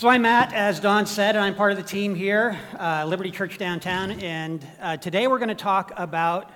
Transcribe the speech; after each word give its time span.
So 0.00 0.08
I'm 0.08 0.22
Matt, 0.22 0.54
as 0.54 0.80
Don 0.80 1.04
said, 1.04 1.36
and 1.36 1.44
I'm 1.44 1.54
part 1.54 1.72
of 1.72 1.76
the 1.76 1.84
team 1.84 2.14
here, 2.14 2.58
uh, 2.78 3.04
Liberty 3.06 3.30
Church 3.30 3.58
downtown. 3.58 4.12
And 4.12 4.66
uh, 4.80 4.96
today 4.96 5.26
we're 5.26 5.36
going 5.36 5.50
to 5.50 5.54
talk 5.54 5.92
about 5.94 6.50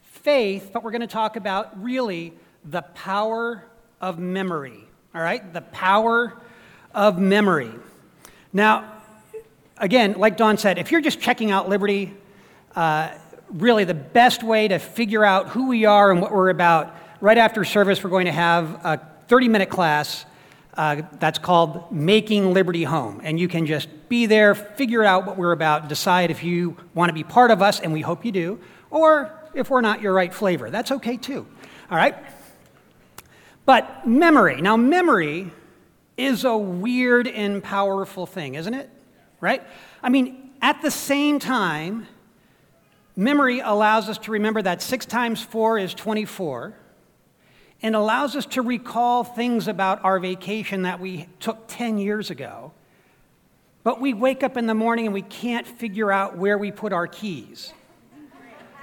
faith, 0.00 0.70
but 0.72 0.82
we're 0.82 0.90
going 0.90 1.02
to 1.02 1.06
talk 1.06 1.36
about 1.36 1.84
really 1.84 2.32
the 2.64 2.80
power 2.80 3.66
of 4.00 4.18
memory. 4.18 4.86
All 5.14 5.20
right? 5.20 5.52
The 5.52 5.60
power 5.60 6.40
of 6.94 7.18
memory. 7.18 7.72
Now, 8.54 8.90
again, 9.76 10.14
like 10.14 10.38
Don 10.38 10.56
said, 10.56 10.78
if 10.78 10.90
you're 10.92 11.02
just 11.02 11.20
checking 11.20 11.50
out 11.50 11.68
Liberty, 11.68 12.14
uh, 12.74 13.10
really 13.50 13.84
the 13.84 13.92
best 13.92 14.42
way 14.42 14.66
to 14.68 14.78
figure 14.78 15.26
out 15.26 15.48
who 15.48 15.68
we 15.68 15.84
are 15.84 16.10
and 16.10 16.22
what 16.22 16.32
we're 16.32 16.48
about, 16.48 16.96
right 17.20 17.36
after 17.36 17.64
service, 17.64 18.02
we're 18.02 18.08
going 18.08 18.24
to 18.24 18.32
have 18.32 18.80
a 18.82 19.06
30 19.28 19.48
minute 19.48 19.68
class 19.68 20.24
uh, 20.76 21.02
that's 21.20 21.38
called 21.38 21.90
Making 21.92 22.52
Liberty 22.52 22.84
Home. 22.84 23.20
And 23.22 23.38
you 23.38 23.48
can 23.48 23.66
just 23.66 23.88
be 24.08 24.26
there, 24.26 24.54
figure 24.54 25.04
out 25.04 25.26
what 25.26 25.36
we're 25.36 25.52
about, 25.52 25.88
decide 25.88 26.30
if 26.30 26.42
you 26.42 26.76
want 26.94 27.10
to 27.10 27.14
be 27.14 27.24
part 27.24 27.50
of 27.50 27.62
us, 27.62 27.80
and 27.80 27.92
we 27.92 28.00
hope 28.00 28.24
you 28.24 28.32
do, 28.32 28.60
or 28.90 29.32
if 29.54 29.70
we're 29.70 29.80
not 29.80 30.00
your 30.00 30.12
right 30.12 30.32
flavor. 30.32 30.70
That's 30.70 30.90
okay 30.90 31.16
too. 31.16 31.46
All 31.90 31.96
right? 31.96 32.16
But 33.66 34.06
memory. 34.06 34.60
Now, 34.60 34.76
memory 34.76 35.50
is 36.16 36.44
a 36.44 36.56
weird 36.56 37.26
and 37.26 37.62
powerful 37.62 38.26
thing, 38.26 38.54
isn't 38.54 38.74
it? 38.74 38.90
Right? 39.40 39.62
I 40.02 40.08
mean, 40.08 40.50
at 40.60 40.82
the 40.82 40.90
same 40.90 41.38
time, 41.38 42.06
memory 43.16 43.60
allows 43.60 44.08
us 44.08 44.18
to 44.18 44.32
remember 44.32 44.62
that 44.62 44.82
6 44.82 45.06
times 45.06 45.42
4 45.42 45.78
is 45.78 45.94
24 45.94 46.74
and 47.84 47.94
allows 47.94 48.34
us 48.34 48.46
to 48.46 48.62
recall 48.62 49.24
things 49.24 49.68
about 49.68 50.02
our 50.06 50.18
vacation 50.18 50.82
that 50.82 51.00
we 51.00 51.28
took 51.38 51.66
10 51.68 51.98
years 51.98 52.30
ago. 52.30 52.72
But 53.82 54.00
we 54.00 54.14
wake 54.14 54.42
up 54.42 54.56
in 54.56 54.66
the 54.66 54.74
morning 54.74 55.04
and 55.04 55.12
we 55.12 55.20
can't 55.20 55.66
figure 55.66 56.10
out 56.10 56.38
where 56.38 56.56
we 56.56 56.72
put 56.72 56.94
our 56.94 57.06
keys. 57.06 57.74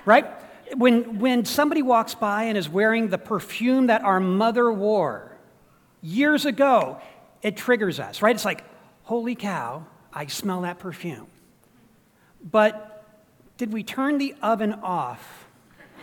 Right? 0.05 0.27
When, 0.75 1.17
when 1.17 1.45
somebody 1.45 1.81
walks 1.81 2.13
by 2.13 2.43
and 2.43 2.55
is 2.55 2.69
wearing 2.69 3.07
the 3.07 3.17
perfume 3.17 3.87
that 3.87 4.03
our 4.03 4.19
mother 4.19 4.71
wore 4.71 5.35
years 6.03 6.45
ago, 6.45 7.01
it 7.41 7.57
triggers 7.57 7.99
us, 7.99 8.21
right? 8.21 8.35
It's 8.35 8.45
like, 8.45 8.63
holy 9.01 9.33
cow, 9.33 9.83
I 10.13 10.27
smell 10.27 10.61
that 10.61 10.77
perfume. 10.77 11.25
But 12.43 13.03
did 13.57 13.73
we 13.73 13.81
turn 13.81 14.19
the 14.19 14.35
oven 14.43 14.73
off? 14.73 15.47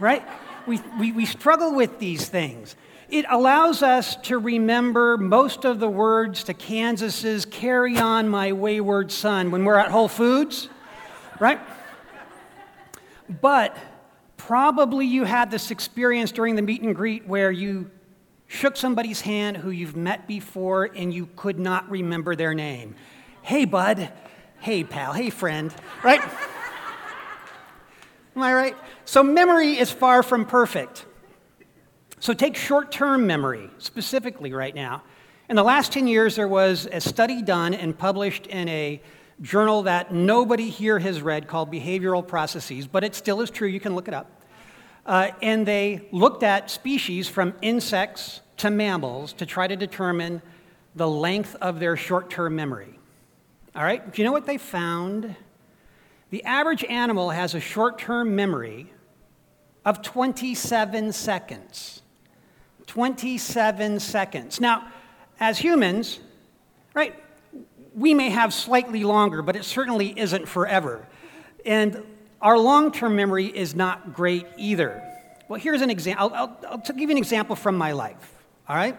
Right? 0.00 0.24
We, 0.66 0.80
we, 0.98 1.12
we 1.12 1.26
struggle 1.26 1.76
with 1.76 2.00
these 2.00 2.28
things. 2.28 2.74
It 3.08 3.24
allows 3.30 3.82
us 3.82 4.16
to 4.16 4.38
remember 4.38 5.16
most 5.16 5.64
of 5.64 5.80
the 5.80 5.88
words 5.88 6.44
to 6.44 6.52
Kansas's 6.52 7.46
Carry 7.46 7.96
On 7.96 8.28
My 8.28 8.52
Wayward 8.52 9.10
Son 9.10 9.50
when 9.50 9.64
we're 9.64 9.78
at 9.78 9.90
Whole 9.90 10.08
Foods, 10.08 10.68
right? 11.40 11.58
But 13.40 13.74
probably 14.36 15.06
you 15.06 15.24
had 15.24 15.50
this 15.50 15.70
experience 15.70 16.32
during 16.32 16.54
the 16.54 16.60
meet 16.60 16.82
and 16.82 16.94
greet 16.94 17.26
where 17.26 17.50
you 17.50 17.90
shook 18.46 18.76
somebody's 18.76 19.22
hand 19.22 19.56
who 19.56 19.70
you've 19.70 19.96
met 19.96 20.28
before 20.28 20.90
and 20.94 21.12
you 21.12 21.30
could 21.34 21.58
not 21.58 21.90
remember 21.90 22.36
their 22.36 22.52
name. 22.52 22.94
Hey, 23.40 23.64
bud. 23.64 24.12
Hey, 24.58 24.84
pal. 24.84 25.14
Hey, 25.14 25.30
friend. 25.30 25.74
Right? 26.04 26.20
Am 28.36 28.42
I 28.42 28.52
right? 28.52 28.76
So, 29.06 29.22
memory 29.22 29.78
is 29.78 29.90
far 29.90 30.22
from 30.22 30.44
perfect. 30.44 31.06
So 32.20 32.32
take 32.32 32.56
short 32.56 32.90
term 32.90 33.26
memory 33.26 33.70
specifically 33.78 34.52
right 34.52 34.74
now. 34.74 35.02
In 35.48 35.56
the 35.56 35.62
last 35.62 35.92
10 35.92 36.06
years, 36.06 36.36
there 36.36 36.48
was 36.48 36.88
a 36.90 37.00
study 37.00 37.42
done 37.42 37.74
and 37.74 37.96
published 37.96 38.46
in 38.48 38.68
a 38.68 39.00
journal 39.40 39.84
that 39.84 40.12
nobody 40.12 40.68
here 40.68 40.98
has 40.98 41.22
read 41.22 41.46
called 41.46 41.70
Behavioral 41.70 42.26
Processes, 42.26 42.86
but 42.86 43.04
it 43.04 43.14
still 43.14 43.40
is 43.40 43.50
true. 43.50 43.68
You 43.68 43.80
can 43.80 43.94
look 43.94 44.08
it 44.08 44.14
up. 44.14 44.42
Uh, 45.06 45.30
and 45.40 45.64
they 45.64 46.06
looked 46.12 46.42
at 46.42 46.70
species 46.70 47.28
from 47.28 47.54
insects 47.62 48.40
to 48.58 48.68
mammals 48.68 49.32
to 49.34 49.46
try 49.46 49.66
to 49.66 49.76
determine 49.76 50.42
the 50.96 51.08
length 51.08 51.56
of 51.60 51.78
their 51.78 51.96
short 51.96 52.28
term 52.28 52.56
memory. 52.56 52.98
All 53.74 53.84
right? 53.84 54.12
Do 54.12 54.20
you 54.20 54.26
know 54.26 54.32
what 54.32 54.44
they 54.44 54.58
found? 54.58 55.36
The 56.30 56.44
average 56.44 56.84
animal 56.84 57.30
has 57.30 57.54
a 57.54 57.60
short 57.60 57.98
term 57.98 58.34
memory 58.34 58.92
of 59.84 60.02
27 60.02 61.12
seconds. 61.12 62.02
27 62.88 64.00
seconds. 64.00 64.60
Now, 64.60 64.88
as 65.38 65.58
humans, 65.58 66.18
right, 66.94 67.14
we 67.94 68.14
may 68.14 68.30
have 68.30 68.52
slightly 68.52 69.04
longer, 69.04 69.42
but 69.42 69.56
it 69.56 69.64
certainly 69.64 70.18
isn't 70.18 70.48
forever. 70.48 71.06
And 71.64 72.02
our 72.40 72.58
long 72.58 72.90
term 72.90 73.14
memory 73.14 73.46
is 73.46 73.74
not 73.74 74.14
great 74.14 74.46
either. 74.56 75.02
Well, 75.48 75.60
here's 75.60 75.82
an 75.82 75.90
example. 75.90 76.30
I'll, 76.34 76.34
I'll, 76.34 76.60
I'll, 76.70 76.78
give 76.78 76.98
you 76.98 77.10
an 77.10 77.18
example 77.18 77.56
from 77.56 77.76
my 77.76 77.92
life, 77.92 78.34
all 78.68 78.76
right? 78.76 78.98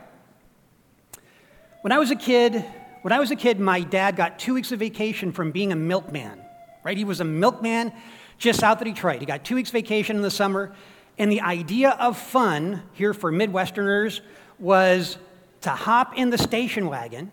When 1.81 1.91
I 1.91 1.97
was 1.97 2.11
a 2.11 2.15
kid, 2.15 2.63
when 3.01 3.11
I 3.11 3.19
was 3.19 3.31
a 3.31 3.35
kid, 3.35 3.59
my 3.59 3.81
dad 3.81 4.15
got 4.15 4.37
two 4.37 4.53
weeks 4.53 4.71
of 4.71 4.79
vacation 4.79 5.31
from 5.31 5.51
being 5.51 5.71
a 5.71 5.75
milkman, 5.75 6.39
right? 6.83 6.97
He 6.97 7.05
was 7.05 7.21
a 7.21 7.25
milkman 7.25 7.91
just 8.37 8.59
south 8.59 8.81
of 8.81 8.85
Detroit. 8.85 9.19
He 9.19 9.25
got 9.25 9.43
two 9.43 9.55
weeks 9.55 9.71
vacation 9.71 10.15
in 10.15 10.21
the 10.21 10.31
summer, 10.31 10.73
and 11.19 11.29
the 11.29 11.41
idea 11.41 11.89
of 11.99 12.17
fun 12.17 12.81
here 12.93 13.13
for 13.13 13.31
Midwesterners 13.31 14.21
was 14.57 15.17
to 15.61 15.69
hop 15.69 16.17
in 16.17 16.29
the 16.29 16.37
station 16.37 16.87
wagon, 16.87 17.29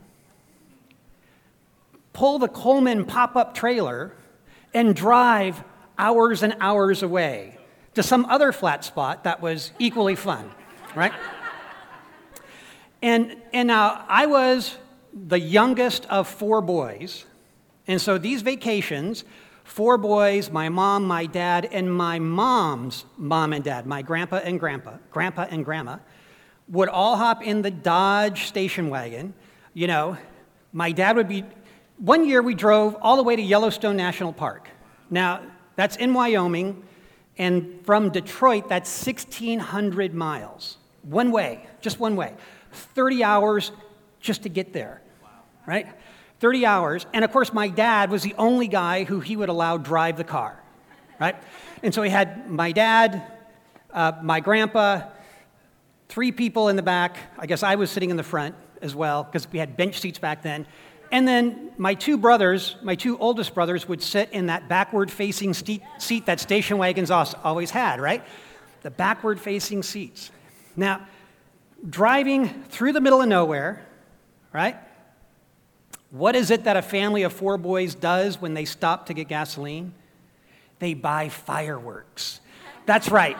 pull 2.13 2.41
the 2.41 2.49
Coleman 2.49 3.05
pop 3.05 3.37
up 3.37 3.55
trailer, 3.55 4.13
and 4.75 4.95
drive 4.95 5.63
hours 5.97 6.43
and 6.43 6.57
hours 6.61 7.03
away 7.05 7.57
to 7.95 8.03
some 8.03 8.27
other 8.27 8.51
flat 8.51 8.85
spot 8.85 9.25
that 9.25 9.41
was 9.41 9.71
equally 9.79 10.17
fun, 10.17 10.51
right? 10.97 11.13
and, 13.01 13.37
and 13.53 13.69
now 13.69 14.05
I 14.09 14.27
was 14.27 14.77
the 15.15 15.39
youngest 15.39 16.07
of 16.07 16.27
four 16.29 16.61
boys, 16.61 17.25
and 17.87 18.01
so 18.01 18.19
these 18.19 18.43
vacations 18.43 19.25
four 19.67 19.99
boys, 19.99 20.51
my 20.51 20.69
mom, 20.69 21.05
my 21.05 21.27
dad, 21.27 21.69
and 21.71 21.93
my 21.93 22.19
mom's 22.19 23.05
mom 23.19 23.53
and 23.53 23.65
dad, 23.65 23.85
my 23.85 24.01
grandpa 24.01 24.37
and 24.37 24.59
grandpa, 24.61 24.95
grandpa 25.11 25.47
and 25.51 25.65
grandma, 25.65 25.99
would 26.69 26.89
all 26.89 27.17
hop 27.17 27.43
in 27.43 27.63
the 27.63 27.71
Dodge 27.71 28.47
station 28.47 28.89
wagon. 28.91 29.35
You 29.75 29.89
know, 29.89 30.17
my 30.73 30.93
dad 30.93 31.17
would 31.17 31.29
be, 31.29 31.45
one 31.99 32.25
year 32.25 32.43
we 32.43 32.55
drove 32.55 32.97
all 33.03 33.17
the 33.17 33.23
way 33.23 33.35
to 33.37 33.43
Yellowstone 33.43 33.97
National 33.97 34.33
Park. 34.33 34.69
Now, 35.11 35.43
that's 35.75 35.97
in 35.97 36.15
Wyoming, 36.15 36.85
and 37.37 37.85
from 37.85 38.11
Detroit, 38.11 38.69
that's 38.69 39.05
1,600 39.05 40.15
miles. 40.15 40.79
One 41.03 41.33
way, 41.33 41.67
just 41.81 42.01
one 42.01 42.17
way. 42.17 42.35
30 42.73 43.25
hours 43.25 43.73
just 44.21 44.45
to 44.45 44.49
get 44.49 44.73
there, 44.73 45.03
right? 45.67 45.89
30 46.41 46.67
hours. 46.67 47.07
And 47.13 47.25
of 47.25 47.33
course, 47.33 47.53
my 47.53 47.69
dad 47.69 48.11
was 48.11 48.23
the 48.23 48.35
only 48.39 48.69
guy 48.69 49.05
who 49.05 49.21
he 49.21 49.37
would 49.37 49.49
allow 49.49 49.77
drive 49.79 50.17
the 50.17 50.25
car, 50.25 50.61
right? 51.21 51.37
And 51.83 51.95
so 51.95 52.03
he 52.03 52.11
had 52.11 52.51
my 52.51 52.73
dad, 52.73 53.23
uh, 53.93 54.13
my 54.23 54.41
grandpa, 54.41 55.03
three 56.09 56.33
people 56.33 56.69
in 56.69 56.77
the 56.77 56.83
back. 56.83 57.19
I 57.39 57.47
guess 57.47 57.63
I 57.63 57.77
was 57.77 57.91
sitting 57.91 58.11
in 58.11 58.17
the 58.17 58.23
front 58.23 58.55
as 58.83 58.95
well 58.95 59.25
because 59.25 59.51
we 59.51 59.59
had 59.59 59.77
bench 59.77 60.01
seats 60.01 60.19
back 60.19 60.43
then. 60.43 60.67
And 61.13 61.27
then 61.27 61.71
my 61.79 61.95
two 61.95 62.19
brothers, 62.19 62.77
my 62.83 62.95
two 62.97 63.17
oldest 63.19 63.55
brothers, 63.55 63.89
would 63.89 64.03
sit 64.03 64.31
in 64.33 64.47
that 64.47 64.69
backward 64.69 65.11
facing 65.11 65.55
seat, 65.55 65.83
seat 65.99 66.27
that 66.27 66.41
station 66.41 66.79
wagons 66.79 67.11
always 67.11 67.71
had, 67.71 68.01
right? 68.01 68.25
The 68.83 68.91
backward 68.91 69.41
facing 69.41 69.83
seats. 69.83 70.31
Now, 70.75 71.07
driving 71.89 72.65
through 72.65 72.93
the 72.93 73.01
middle 73.01 73.23
of 73.23 73.29
nowhere, 73.29 73.87
right? 74.53 74.77
What 76.17 76.35
is 76.35 76.51
it 76.51 76.65
that 76.65 76.79
a 76.79 76.83
family 76.83 77.25
of 77.25 77.33
four 77.33 77.59
boys 77.59 77.95
does 77.95 78.41
when 78.41 78.55
they 78.55 78.65
stop 78.65 79.07
to 79.07 79.15
get 79.15 79.29
gasoline? 79.29 79.93
They 80.79 80.95
buy 80.95 81.29
fireworks. 81.29 82.41
That's 82.87 83.11
right. 83.11 83.37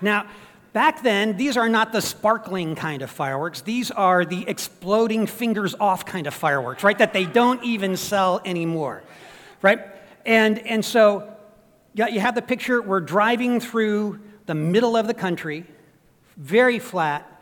Now, 0.00 0.26
back 0.72 1.04
then, 1.04 1.36
these 1.36 1.56
are 1.56 1.68
not 1.68 1.92
the 1.92 2.00
sparkling 2.00 2.74
kind 2.74 3.02
of 3.02 3.10
fireworks. 3.10 3.60
These 3.60 3.92
are 3.92 4.24
the 4.24 4.44
exploding 4.48 5.28
fingers 5.28 5.76
off 5.78 6.04
kind 6.04 6.26
of 6.26 6.34
fireworks, 6.34 6.82
right? 6.82 6.98
That 6.98 7.12
they 7.12 7.26
don't 7.26 7.62
even 7.62 7.96
sell 7.96 8.40
anymore, 8.44 9.04
right? 9.62 9.80
And, 10.24 10.58
and 10.66 10.84
so 10.84 11.32
you 11.94 12.18
have 12.18 12.34
the 12.34 12.42
picture. 12.42 12.82
We're 12.82 13.00
driving 13.00 13.60
through 13.60 14.20
the 14.46 14.54
middle 14.54 14.96
of 14.96 15.06
the 15.06 15.14
country, 15.14 15.64
very 16.36 16.80
flat, 16.80 17.35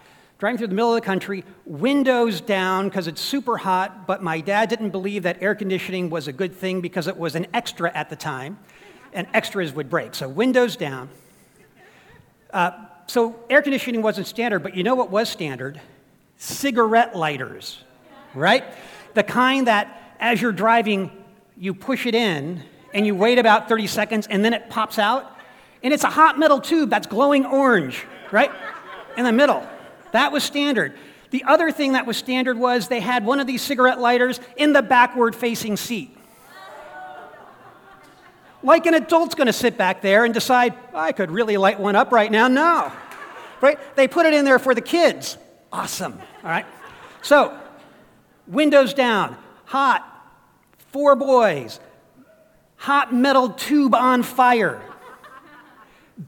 driving 0.45 0.59
through 0.59 0.67
the 0.67 0.75
middle 0.75 0.95
of 0.95 1.01
the 1.01 1.07
country, 1.07 1.43
windows 1.65 2.43
down 2.43 2.87
because 2.87 3.07
it's 3.07 3.23
super 3.23 3.57
hot, 3.57 4.07
but 4.07 4.23
my 4.23 4.43
dad 4.43 4.69
didn't 4.69 4.91
believe 4.91 5.23
that 5.23 5.43
air 5.43 5.55
conditioning 5.55 6.11
was 6.11 6.29
a 6.29 6.33
good 6.35 6.55
thing 6.55 6.83
because 6.83 7.09
it 7.09 7.17
was 7.17 7.35
an 7.35 7.47
extra 7.55 7.91
at 7.97 8.11
the 8.11 8.17
time, 8.17 8.59
and 9.15 9.27
extras 9.33 9.73
would 9.73 9.89
break. 9.89 10.15
So, 10.15 10.29
windows 10.29 10.77
down. 10.77 11.09
Uh, 12.53 12.73
so, 13.07 13.43
air 13.49 13.63
conditioning 13.63 14.03
wasn't 14.03 14.27
standard, 14.27 14.59
but 14.59 14.77
you 14.77 14.83
know 14.83 14.95
what 14.95 15.09
was 15.09 15.31
standard? 15.31 15.81
Cigarette 16.37 17.17
lighters, 17.17 17.83
right? 18.35 18.65
The 19.15 19.23
kind 19.23 19.67
that, 19.67 20.15
as 20.21 20.43
you're 20.43 20.53
driving, 20.53 21.11
you 21.57 21.73
push 21.73 22.05
it 22.05 22.15
in 22.15 22.63
and 22.93 23.07
you 23.07 23.15
wait 23.15 23.39
about 23.39 23.67
30 23.67 23.87
seconds 23.87 24.27
and 24.27 24.45
then 24.45 24.53
it 24.53 24.69
pops 24.69 24.99
out. 24.99 25.39
And 25.83 25.95
it's 25.95 26.05
a 26.05 26.11
hot 26.11 26.39
metal 26.39 26.61
tube 26.61 26.91
that's 26.91 27.07
glowing 27.07 27.47
orange, 27.47 28.05
right? 28.31 28.53
In 29.17 29.25
the 29.25 29.33
middle. 29.33 29.67
That 30.15 30.31
was 30.31 30.45
standard. 30.45 30.95
The 31.31 31.43
other 31.43 31.73
thing 31.73 31.95
that 31.95 32.07
was 32.07 32.17
standard 32.17 32.57
was 32.57 32.87
they 32.87 33.01
had 33.01 33.27
one 33.27 33.41
of 33.41 33.49
these 33.49 33.61
cigarette 33.61 33.99
lighters 33.99 34.39
in 34.57 34.73
the 34.73 34.81
backward 34.81 35.35
facing 35.35 35.77
seat. 35.77 36.17
Like 38.63 38.87
an 38.87 38.95
adult's 38.95 39.35
going 39.35 39.49
to 39.49 39.53
sit 39.53 39.77
back 39.77 40.03
there 40.03 40.25
and 40.25 40.33
decide, 40.33 40.75
I 40.95 41.11
could 41.11 41.33
really 41.33 41.57
light 41.57 41.81
one 41.81 41.97
up 41.97 42.13
right 42.13 42.31
now. 42.31 42.47
No. 42.47 42.93
Right? 43.61 43.77
They 43.97 44.07
put 44.07 44.25
it 44.25 44.35
in 44.35 44.45
there 44.45 44.61
for 44.61 44.73
the 44.73 44.81
kids. 44.81 45.37
Awesome. 45.73 46.17
All 46.45 46.51
right? 46.51 46.67
So, 47.23 47.59
windows 48.47 48.95
down, 48.95 49.37
hot, 49.65 50.09
four 50.93 51.17
boys, 51.17 51.81
hot 52.77 53.13
metal 53.13 53.49
tube 53.49 53.97
on 53.97 54.23
fire, 54.23 54.81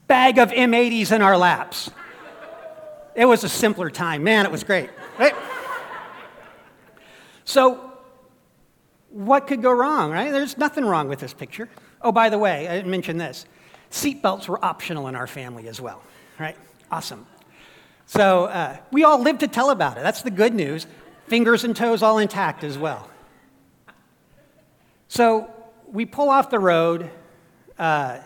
bag 0.08 0.38
of 0.38 0.50
M80s 0.50 1.12
in 1.12 1.22
our 1.22 1.36
laps. 1.36 1.88
It 3.16 3.24
was 3.24 3.42
a 3.44 3.48
simpler 3.48 3.90
time. 3.90 4.22
Man, 4.22 4.44
it 4.44 4.52
was 4.52 4.62
great. 4.62 4.90
Right? 5.18 5.34
So, 7.44 7.92
what 9.08 9.46
could 9.46 9.62
go 9.62 9.72
wrong, 9.72 10.12
right? 10.12 10.30
There's 10.30 10.58
nothing 10.58 10.84
wrong 10.84 11.08
with 11.08 11.20
this 11.20 11.32
picture. 11.32 11.70
Oh, 12.02 12.12
by 12.12 12.28
the 12.28 12.38
way, 12.38 12.68
I 12.68 12.76
didn't 12.76 12.90
mention 12.90 13.16
this. 13.16 13.46
Seatbelts 13.90 14.48
were 14.48 14.62
optional 14.62 15.08
in 15.08 15.16
our 15.16 15.26
family 15.26 15.68
as 15.68 15.80
well, 15.80 16.02
right? 16.38 16.56
Awesome. 16.90 17.26
So 18.04 18.44
uh, 18.44 18.76
we 18.92 19.04
all 19.04 19.18
lived 19.20 19.40
to 19.40 19.48
tell 19.48 19.70
about 19.70 19.96
it. 19.96 20.02
That's 20.02 20.22
the 20.22 20.30
good 20.30 20.54
news. 20.54 20.86
Fingers 21.28 21.64
and 21.64 21.74
toes 21.74 22.02
all 22.02 22.18
intact 22.18 22.62
as 22.62 22.76
well. 22.76 23.08
So 25.08 25.50
we 25.86 26.04
pull 26.04 26.28
off 26.28 26.50
the 26.50 26.58
road 26.58 27.10
uh, 27.78 28.18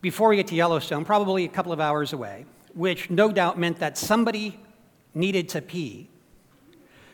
before 0.00 0.30
we 0.30 0.36
get 0.36 0.46
to 0.48 0.54
Yellowstone, 0.54 1.04
probably 1.04 1.44
a 1.44 1.48
couple 1.48 1.72
of 1.72 1.80
hours 1.80 2.12
away, 2.12 2.46
which 2.74 3.10
no 3.10 3.30
doubt 3.30 3.58
meant 3.58 3.78
that 3.80 3.98
somebody 3.98 4.58
needed 5.14 5.48
to 5.50 5.62
pee, 5.62 6.08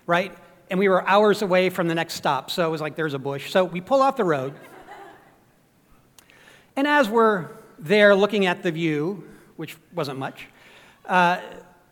right? 0.07 0.37
And 0.71 0.79
we 0.79 0.89
were 0.89 1.07
hours 1.09 1.43
away 1.43 1.71
from 1.71 1.89
the 1.89 1.95
next 1.95 2.15
stop, 2.15 2.51
so 2.51 2.67
it 2.67 2.71
was 2.71 2.81
like 2.81 2.97
there's 2.97 3.15
a 3.15 3.19
bush. 3.19 3.51
So 3.51 3.65
we 3.65 3.81
pull 3.81 4.03
off 4.03 4.17
the 4.17 4.25
road. 4.25 4.55
And 6.77 6.87
as 6.87 7.09
we're 7.09 7.49
there 7.79 8.15
looking 8.15 8.47
at 8.47 8.63
the 8.63 8.71
view, 8.71 9.29
which 9.57 9.77
wasn't 9.95 10.19
much, 10.19 10.47
uh, 11.07 11.41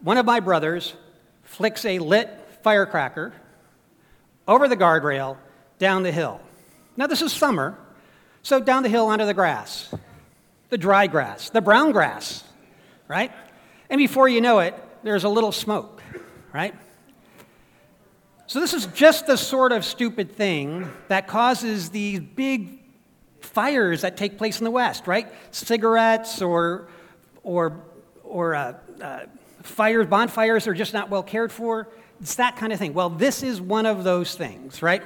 one 0.00 0.18
of 0.18 0.26
my 0.26 0.40
brothers 0.40 0.94
flicks 1.42 1.84
a 1.84 1.98
lit 1.98 2.30
firecracker 2.62 3.32
over 4.46 4.68
the 4.68 4.76
guardrail 4.76 5.36
down 5.78 6.02
the 6.02 6.12
hill. 6.12 6.40
Now, 6.96 7.06
this 7.06 7.22
is 7.22 7.32
summer, 7.32 7.76
so 8.42 8.60
down 8.60 8.82
the 8.82 8.88
hill 8.88 9.06
onto 9.06 9.26
the 9.26 9.34
grass, 9.34 9.92
the 10.70 10.78
dry 10.78 11.06
grass, 11.06 11.50
the 11.50 11.60
brown 11.60 11.92
grass, 11.92 12.44
right? 13.08 13.32
And 13.88 13.98
before 13.98 14.28
you 14.28 14.40
know 14.40 14.58
it, 14.60 14.74
there's 15.02 15.24
a 15.24 15.28
little 15.28 15.52
smoke, 15.52 16.02
right? 16.52 16.74
So, 18.48 18.60
this 18.60 18.74
is 18.74 18.86
just 18.86 19.26
the 19.26 19.36
sort 19.36 19.72
of 19.72 19.84
stupid 19.84 20.32
thing 20.32 20.90
that 21.08 21.26
causes 21.26 21.90
these 21.90 22.20
big 22.20 22.78
fires 23.40 24.02
that 24.02 24.16
take 24.16 24.38
place 24.38 24.58
in 24.58 24.64
the 24.64 24.70
West, 24.70 25.06
right? 25.06 25.28
Cigarettes 25.50 26.42
or, 26.42 26.88
or, 27.42 27.82
or 28.22 28.54
uh, 28.54 28.74
uh, 29.00 29.20
fires, 29.62 30.06
bonfires 30.06 30.66
are 30.66 30.74
just 30.74 30.94
not 30.94 31.10
well 31.10 31.22
cared 31.22 31.50
for. 31.50 31.88
It's 32.20 32.36
that 32.36 32.56
kind 32.56 32.72
of 32.72 32.78
thing. 32.78 32.94
Well, 32.94 33.10
this 33.10 33.42
is 33.42 33.60
one 33.60 33.86
of 33.86 34.04
those 34.04 34.34
things, 34.34 34.82
right? 34.82 35.02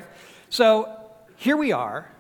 So 0.49 0.97
here 1.37 1.57
we 1.57 1.73
are. 1.73 2.11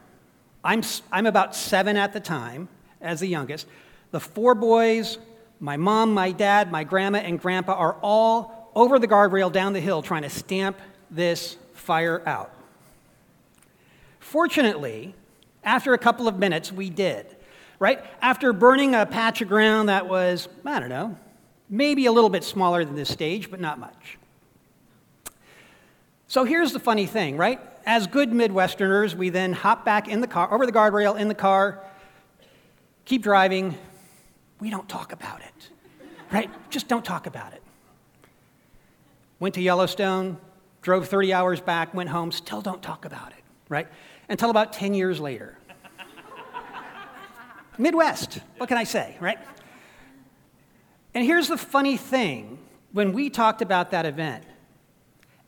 I'm, 0.64 0.82
I'm 1.12 1.26
about 1.26 1.54
seven 1.54 1.96
at 1.96 2.12
the 2.12 2.20
time, 2.20 2.68
as 3.00 3.20
the 3.20 3.28
youngest. 3.28 3.66
The 4.10 4.20
four 4.20 4.54
boys, 4.54 5.18
my 5.60 5.76
mom, 5.76 6.14
my 6.14 6.32
dad, 6.32 6.72
my 6.72 6.84
grandma, 6.84 7.18
and 7.18 7.38
grandpa 7.38 7.74
are 7.74 7.96
all 8.02 8.70
over 8.74 8.98
the 8.98 9.06
guardrail 9.06 9.52
down 9.52 9.74
the 9.74 9.80
hill 9.80 10.00
trying 10.02 10.22
to 10.22 10.30
stamp 10.30 10.78
this 11.10 11.56
fire 11.74 12.22
out. 12.26 12.52
Fortunately, 14.18 15.14
after 15.62 15.92
a 15.92 15.98
couple 15.98 16.26
of 16.28 16.38
minutes, 16.38 16.72
we 16.72 16.88
did, 16.88 17.26
right? 17.78 18.02
After 18.22 18.52
burning 18.52 18.94
a 18.94 19.04
patch 19.04 19.42
of 19.42 19.48
ground 19.48 19.88
that 19.88 20.08
was, 20.08 20.48
I 20.64 20.80
don't 20.80 20.88
know, 20.88 21.18
maybe 21.68 22.06
a 22.06 22.12
little 22.12 22.30
bit 22.30 22.44
smaller 22.44 22.84
than 22.84 22.94
this 22.94 23.10
stage, 23.10 23.50
but 23.50 23.60
not 23.60 23.78
much. 23.78 24.18
So 26.26 26.44
here's 26.44 26.72
the 26.72 26.80
funny 26.80 27.06
thing, 27.06 27.36
right? 27.36 27.60
As 27.84 28.06
good 28.06 28.30
Midwesterners, 28.30 29.14
we 29.14 29.30
then 29.30 29.52
hop 29.52 29.84
back 29.84 30.08
in 30.08 30.20
the 30.20 30.26
car, 30.26 30.52
over 30.54 30.64
the 30.64 30.72
guardrail 30.72 31.18
in 31.18 31.28
the 31.28 31.34
car, 31.34 31.84
keep 33.04 33.22
driving. 33.22 33.76
We 34.60 34.70
don't 34.70 34.88
talk 34.88 35.12
about 35.12 35.40
it, 35.40 35.70
right? 36.30 36.50
Just 36.70 36.88
don't 36.88 37.04
talk 37.04 37.26
about 37.26 37.52
it. 37.52 37.62
Went 39.38 39.54
to 39.54 39.62
Yellowstone, 39.62 40.36
drove 40.82 41.08
30 41.08 41.32
hours 41.32 41.60
back, 41.60 41.94
went 41.94 42.10
home, 42.10 42.30
still 42.30 42.60
don't 42.60 42.82
talk 42.82 43.04
about 43.04 43.32
it, 43.32 43.42
right? 43.68 43.88
until 44.30 44.48
about 44.48 44.72
10 44.72 44.94
years 44.94 45.20
later. 45.20 45.58
Midwest, 47.76 48.38
what 48.56 48.68
can 48.68 48.78
I 48.78 48.84
say, 48.84 49.16
right? 49.20 49.38
And 51.12 51.24
here's 51.24 51.48
the 51.48 51.58
funny 51.58 51.96
thing 51.96 52.58
when 52.92 53.12
we 53.12 53.28
talked 53.28 53.60
about 53.60 53.90
that 53.90 54.06
event, 54.06 54.44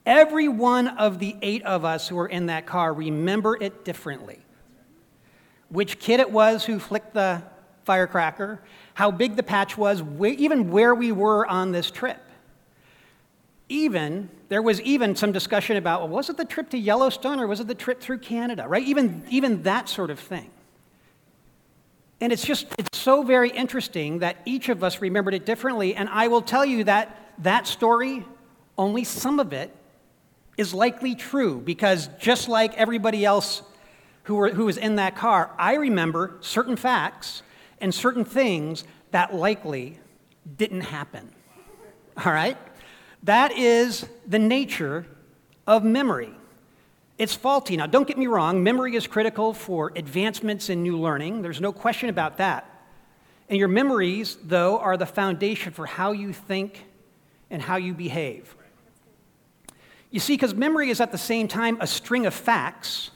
every 0.05 0.49
one 0.49 0.89
of 0.89 1.19
the 1.19 1.37
eight 1.43 1.63
of 1.63 1.85
us 1.85 2.09
who 2.09 2.17
were 2.17 2.27
in 2.27 2.47
that 2.47 2.67
car 2.67 2.93
remember 2.93 3.57
it 3.61 3.85
differently. 3.85 4.41
Which 5.69 5.99
kid 5.99 6.21
it 6.21 6.31
was 6.31 6.65
who 6.65 6.79
flicked 6.79 7.15
the 7.15 7.43
firecracker, 7.85 8.61
how 8.95 9.11
big 9.11 9.37
the 9.37 9.43
patch 9.43 9.77
was, 9.77 10.03
even 10.21 10.71
where 10.71 10.95
we 10.95 11.13
were 11.13 11.47
on 11.47 11.73
this 11.73 11.91
trip 11.91 12.23
even, 13.73 14.29
there 14.49 14.63
was 14.63 14.81
even 14.83 15.17
some 15.17 15.33
discussion 15.33 15.77
about, 15.77 16.03
well, 16.03 16.11
was 16.11 16.29
it 16.29 16.37
the 16.37 16.45
trip 16.45 16.69
to 16.71 16.79
Yellowstone 16.79 17.41
or 17.41 17.47
was 17.47 17.59
it 17.59 17.67
the 17.67 17.75
trip 17.75 18.01
through 18.01 18.19
Canada, 18.19 18.69
right? 18.69 18.87
Even, 18.87 19.25
even 19.31 19.63
that 19.63 19.89
sort 19.89 20.11
of 20.11 20.21
thing. 20.21 20.51
And 22.21 22.33
it's 22.33 22.45
just, 22.45 22.67
it's 22.79 22.99
so 22.99 23.23
very 23.23 23.51
interesting 23.51 24.21
that 24.21 24.37
each 24.45 24.69
of 24.69 24.85
us 24.85 25.01
remembered 25.01 25.35
it 25.35 25.45
differently. 25.47 25.95
And 25.95 26.09
I 26.09 26.29
will 26.29 26.43
tell 26.43 26.65
you 26.65 26.85
that 26.85 27.35
that 27.39 27.67
story, 27.67 28.25
only 28.79 29.05
some 29.05 29.41
of 29.41 29.53
it, 29.53 29.75
is 30.59 30.75
likely 30.75 31.15
true 31.15 31.59
because 31.59 32.09
just 32.19 32.49
like 32.49 32.77
everybody 32.77 33.25
else 33.25 33.63
who, 34.25 34.37
were, 34.37 34.51
who 34.51 34.67
was 34.67 34.77
in 34.77 34.97
that 34.97 35.17
car, 35.17 35.51
I 35.59 35.75
remember 35.75 36.37
certain 36.41 36.77
facts 36.77 37.43
and 37.83 37.95
certain 37.95 38.25
things 38.25 38.85
that 39.11 39.35
likely 39.35 39.99
didn't 40.57 40.81
happen. 40.83 41.29
All 42.25 42.33
right? 42.33 42.57
That 43.25 43.53
is 43.53 44.07
the 44.27 44.39
nature 44.39 45.05
of 45.67 45.85
memory. 45.85 46.33
It's 47.19 47.35
faulty. 47.35 47.77
Now, 47.77 47.87
don't 47.87 48.09
get 48.09 48.17
me 48.17 48.27
wrong, 48.27 48.63
memory 48.63 48.97
is 48.97 49.07
critical 49.07 49.53
for 49.53 49.93
advancements 49.95 50.71
in 50.71 50.83
new 50.83 50.99
learning. 50.99 51.43
There's 51.43 51.61
no 51.61 51.73
question 51.73 52.09
about 52.09 52.39
that. 52.39 52.69
And 53.49 53.59
your 53.59 53.69
memories, 53.69 54.39
though, 54.43 54.79
are 54.79 54.97
the 54.97 55.07
foundation 55.07 55.73
for 55.73 55.85
how 55.85 56.13
you 56.13 56.33
think 56.33 56.87
and 57.51 57.61
how 57.61 57.77
you 57.77 57.93
behave. 57.93 58.55
You 60.11 60.21
see, 60.21 60.35
because 60.35 60.55
memory 60.55 60.91
is 60.91 61.01
at 61.01 61.13
the 61.13 61.19
same 61.19 61.49
time 61.49 61.77
a 61.81 61.87
string 61.87 62.27
of 62.27 62.35
facts, 62.35 63.11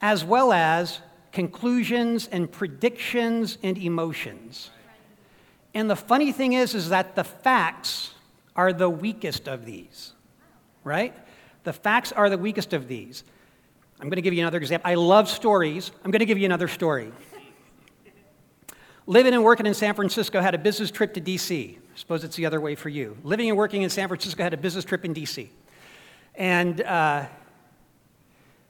as 0.00 0.24
well 0.24 0.52
as 0.52 1.00
conclusions 1.32 2.26
and 2.28 2.50
predictions 2.50 3.58
and 3.62 3.78
emotions. 3.78 4.70
And 5.74 5.88
the 5.88 5.96
funny 5.96 6.32
thing 6.32 6.54
is, 6.54 6.74
is 6.74 6.88
that 6.88 7.14
the 7.14 7.24
facts 7.24 8.14
are 8.56 8.72
the 8.72 8.88
weakest 8.88 9.48
of 9.48 9.64
these, 9.64 10.12
right? 10.84 11.14
The 11.64 11.72
facts 11.72 12.12
are 12.12 12.30
the 12.30 12.38
weakest 12.38 12.72
of 12.72 12.88
these. 12.88 13.24
I'm 14.00 14.08
going 14.08 14.16
to 14.16 14.22
give 14.22 14.34
you 14.34 14.40
another 14.40 14.58
example. 14.58 14.90
I 14.90 14.94
love 14.94 15.28
stories. 15.28 15.90
I'm 16.04 16.10
going 16.10 16.20
to 16.20 16.26
give 16.26 16.38
you 16.38 16.46
another 16.46 16.68
story. 16.68 17.12
Living 19.06 19.32
and 19.32 19.42
working 19.42 19.66
in 19.66 19.74
San 19.74 19.94
Francisco 19.94 20.40
had 20.40 20.54
a 20.54 20.58
business 20.58 20.90
trip 20.90 21.14
to 21.14 21.20
DC. 21.20 21.76
I 21.76 21.80
suppose 21.96 22.24
it's 22.24 22.36
the 22.36 22.46
other 22.46 22.60
way 22.60 22.74
for 22.74 22.88
you. 22.88 23.16
Living 23.24 23.48
and 23.48 23.56
working 23.56 23.82
in 23.82 23.90
San 23.90 24.06
Francisco 24.06 24.42
had 24.42 24.54
a 24.54 24.56
business 24.56 24.84
trip 24.84 25.04
in 25.04 25.14
DC. 25.14 25.48
And 26.34 26.82
uh, 26.82 27.26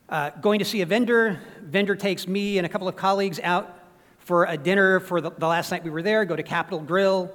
uh, 0.08 0.30
going 0.40 0.58
to 0.58 0.64
see 0.64 0.80
a 0.80 0.86
vendor. 0.86 1.40
Vendor 1.62 1.94
takes 1.94 2.26
me 2.26 2.58
and 2.58 2.66
a 2.66 2.68
couple 2.68 2.88
of 2.88 2.96
colleagues 2.96 3.38
out 3.42 3.78
for 4.18 4.44
a 4.44 4.56
dinner 4.56 5.00
for 5.00 5.20
the, 5.20 5.30
the 5.30 5.46
last 5.46 5.70
night 5.70 5.84
we 5.84 5.90
were 5.90 6.02
there. 6.02 6.24
Go 6.24 6.36
to 6.36 6.42
Capital 6.42 6.80
Grille, 6.80 7.30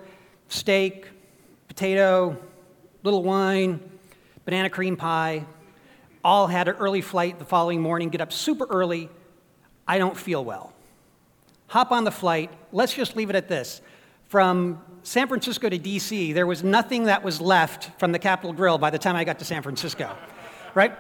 steak, 0.48 1.08
potato, 1.68 2.38
little 3.03 3.24
wine, 3.24 3.80
banana 4.46 4.70
cream 4.70 4.96
pie. 4.98 5.46
All 6.24 6.48
had 6.48 6.68
an 6.68 6.75
early 6.75 7.01
flight 7.01 7.38
the 7.39 7.46
following 7.46 7.82
morning, 7.82 8.10
get 8.10 8.22
up 8.22 8.32
super 8.32 8.65
early. 8.65 9.10
I 9.88 9.98
don't 9.98 10.15
feel 10.15 10.44
well. 10.44 10.74
Hop 11.68 11.92
on 11.92 12.03
the 12.03 12.12
flight. 12.12 12.50
Let's 12.72 12.94
just 12.94 13.15
leave 13.15 13.30
it 13.30 13.36
at 13.36 13.50
this. 13.50 13.82
From 14.27 14.82
San 15.03 15.27
Francisco 15.27 15.70
to 15.70 15.77
DC, 15.77 16.34
there 16.34 16.48
was 16.48 16.63
nothing 16.63 17.03
that 17.06 17.24
was 17.24 17.42
left 17.42 18.00
from 18.00 18.12
the 18.12 18.20
Capital 18.20 18.53
Grille 18.53 18.77
by 18.77 18.89
the 18.89 18.98
time 18.98 19.15
I 19.15 19.24
got 19.24 19.39
to 19.39 19.46
San 19.46 19.62
Francisco, 19.62 20.15
right? 20.74 20.94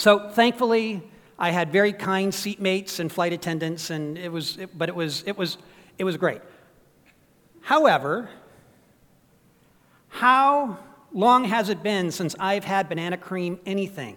So 0.00 0.30
thankfully, 0.30 1.02
I 1.38 1.50
had 1.50 1.72
very 1.72 1.92
kind 1.92 2.32
seatmates 2.32 3.00
and 3.00 3.12
flight 3.12 3.34
attendants, 3.34 3.90
and 3.90 4.16
it 4.16 4.32
was, 4.32 4.56
it, 4.56 4.70
but 4.78 4.88
it 4.88 4.94
was, 4.94 5.22
it 5.26 5.36
was, 5.36 5.58
it 5.98 6.04
was 6.04 6.16
great. 6.16 6.40
However, 7.60 8.30
how 10.08 10.78
long 11.12 11.44
has 11.44 11.68
it 11.68 11.82
been 11.82 12.12
since 12.12 12.34
I've 12.40 12.64
had 12.64 12.88
banana 12.88 13.18
cream 13.18 13.60
anything? 13.66 14.16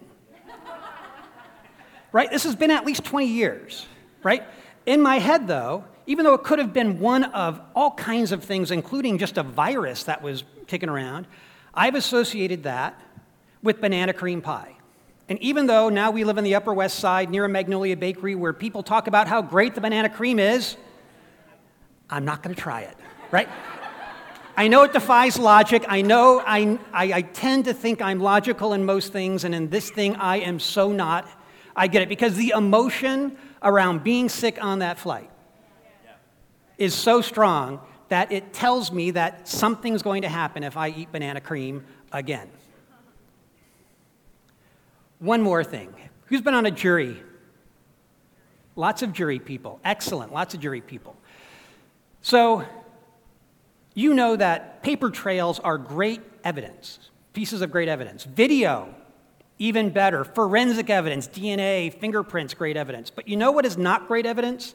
right? 2.12 2.30
This 2.30 2.44
has 2.44 2.56
been 2.56 2.70
at 2.70 2.86
least 2.86 3.04
20 3.04 3.26
years, 3.26 3.84
right? 4.22 4.42
In 4.86 5.02
my 5.02 5.18
head, 5.18 5.46
though, 5.46 5.84
even 6.06 6.24
though 6.24 6.32
it 6.32 6.44
could 6.44 6.60
have 6.60 6.72
been 6.72 6.98
one 6.98 7.24
of 7.24 7.60
all 7.76 7.90
kinds 7.90 8.32
of 8.32 8.42
things, 8.42 8.70
including 8.70 9.18
just 9.18 9.36
a 9.36 9.42
virus 9.42 10.04
that 10.04 10.22
was 10.22 10.44
kicking 10.66 10.88
around, 10.88 11.26
I've 11.74 11.94
associated 11.94 12.62
that 12.62 12.98
with 13.62 13.82
banana 13.82 14.14
cream 14.14 14.40
pie. 14.40 14.73
And 15.28 15.38
even 15.40 15.66
though 15.66 15.88
now 15.88 16.10
we 16.10 16.24
live 16.24 16.36
in 16.36 16.44
the 16.44 16.54
Upper 16.54 16.74
West 16.74 16.98
Side 16.98 17.30
near 17.30 17.46
a 17.46 17.48
Magnolia 17.48 17.96
Bakery 17.96 18.34
where 18.34 18.52
people 18.52 18.82
talk 18.82 19.06
about 19.06 19.26
how 19.26 19.40
great 19.40 19.74
the 19.74 19.80
banana 19.80 20.10
cream 20.10 20.38
is, 20.38 20.76
I'm 22.10 22.24
not 22.24 22.42
going 22.42 22.54
to 22.54 22.60
try 22.60 22.82
it, 22.82 22.96
right? 23.30 23.48
I 24.56 24.68
know 24.68 24.84
it 24.84 24.92
defies 24.92 25.38
logic. 25.38 25.84
I 25.88 26.02
know 26.02 26.40
I, 26.44 26.78
I, 26.92 27.12
I, 27.12 27.22
tend 27.22 27.64
to 27.64 27.74
think 27.74 28.00
I'm 28.00 28.20
logical 28.20 28.72
in 28.72 28.84
most 28.84 29.12
things, 29.12 29.42
and 29.42 29.52
in 29.52 29.68
this 29.68 29.90
thing, 29.90 30.14
I 30.14 30.36
am 30.36 30.60
so 30.60 30.92
not. 30.92 31.28
I 31.74 31.88
get 31.88 32.02
it 32.02 32.08
because 32.08 32.36
the 32.36 32.52
emotion 32.56 33.36
around 33.62 34.04
being 34.04 34.28
sick 34.28 34.62
on 34.62 34.78
that 34.78 34.98
flight 34.98 35.28
is 36.78 36.94
so 36.94 37.20
strong 37.20 37.80
that 38.10 38.30
it 38.30 38.52
tells 38.52 38.92
me 38.92 39.10
that 39.12 39.48
something's 39.48 40.02
going 40.02 40.22
to 40.22 40.28
happen 40.28 40.62
if 40.62 40.76
I 40.76 40.90
eat 40.90 41.10
banana 41.10 41.40
cream 41.40 41.84
again. 42.12 42.48
One 45.18 45.42
more 45.42 45.64
thing. 45.64 45.94
Who's 46.26 46.40
been 46.40 46.54
on 46.54 46.66
a 46.66 46.70
jury? 46.70 47.22
Lots 48.76 49.02
of 49.02 49.12
jury 49.12 49.38
people. 49.38 49.80
Excellent. 49.84 50.32
Lots 50.32 50.54
of 50.54 50.60
jury 50.60 50.80
people. 50.80 51.16
So, 52.22 52.64
you 53.94 54.14
know 54.14 54.34
that 54.36 54.82
paper 54.82 55.10
trails 55.10 55.60
are 55.60 55.78
great 55.78 56.20
evidence, 56.42 57.10
pieces 57.32 57.62
of 57.62 57.70
great 57.70 57.88
evidence. 57.88 58.24
Video, 58.24 58.92
even 59.58 59.90
better. 59.90 60.24
Forensic 60.24 60.90
evidence, 60.90 61.28
DNA, 61.28 61.92
fingerprints, 61.92 62.54
great 62.54 62.76
evidence. 62.76 63.10
But 63.10 63.28
you 63.28 63.36
know 63.36 63.52
what 63.52 63.64
is 63.64 63.78
not 63.78 64.08
great 64.08 64.26
evidence? 64.26 64.74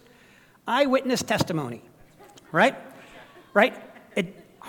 Eyewitness 0.67 1.23
testimony, 1.23 1.81
right? 2.51 2.75
Right? 3.53 3.75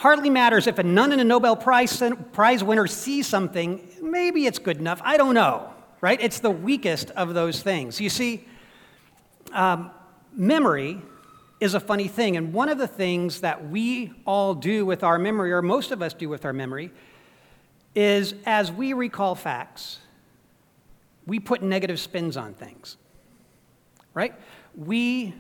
Hardly 0.00 0.30
matters 0.30 0.66
if 0.66 0.78
a 0.78 0.82
nun 0.82 1.12
and 1.12 1.20
a 1.20 1.24
Nobel 1.24 1.54
Prize, 1.54 2.02
Prize 2.32 2.64
winner 2.64 2.86
see 2.86 3.22
something, 3.22 3.86
maybe 4.00 4.46
it's 4.46 4.58
good 4.58 4.78
enough. 4.78 4.98
I 5.04 5.18
don't 5.18 5.34
know, 5.34 5.74
right? 6.00 6.18
It's 6.22 6.40
the 6.40 6.50
weakest 6.50 7.10
of 7.10 7.34
those 7.34 7.62
things. 7.62 8.00
You 8.00 8.08
see, 8.08 8.46
um, 9.52 9.90
memory 10.32 11.02
is 11.60 11.74
a 11.74 11.80
funny 11.80 12.08
thing. 12.08 12.38
And 12.38 12.54
one 12.54 12.70
of 12.70 12.78
the 12.78 12.86
things 12.86 13.42
that 13.42 13.68
we 13.68 14.14
all 14.24 14.54
do 14.54 14.86
with 14.86 15.04
our 15.04 15.18
memory, 15.18 15.52
or 15.52 15.60
most 15.60 15.90
of 15.90 16.00
us 16.00 16.14
do 16.14 16.30
with 16.30 16.46
our 16.46 16.54
memory, 16.54 16.92
is 17.94 18.32
as 18.46 18.72
we 18.72 18.94
recall 18.94 19.34
facts, 19.34 19.98
we 21.26 21.38
put 21.38 21.62
negative 21.62 22.00
spins 22.00 22.38
on 22.38 22.54
things, 22.54 22.96
right? 24.14 24.32
We 24.74 25.34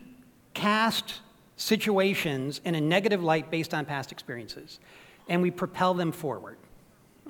cast 0.52 1.20
situations 1.60 2.60
in 2.64 2.74
a 2.74 2.80
negative 2.80 3.22
light 3.22 3.50
based 3.50 3.74
on 3.74 3.84
past 3.84 4.12
experiences, 4.12 4.80
and 5.28 5.42
we 5.42 5.50
propel 5.50 5.92
them 5.92 6.10
forward. 6.10 6.56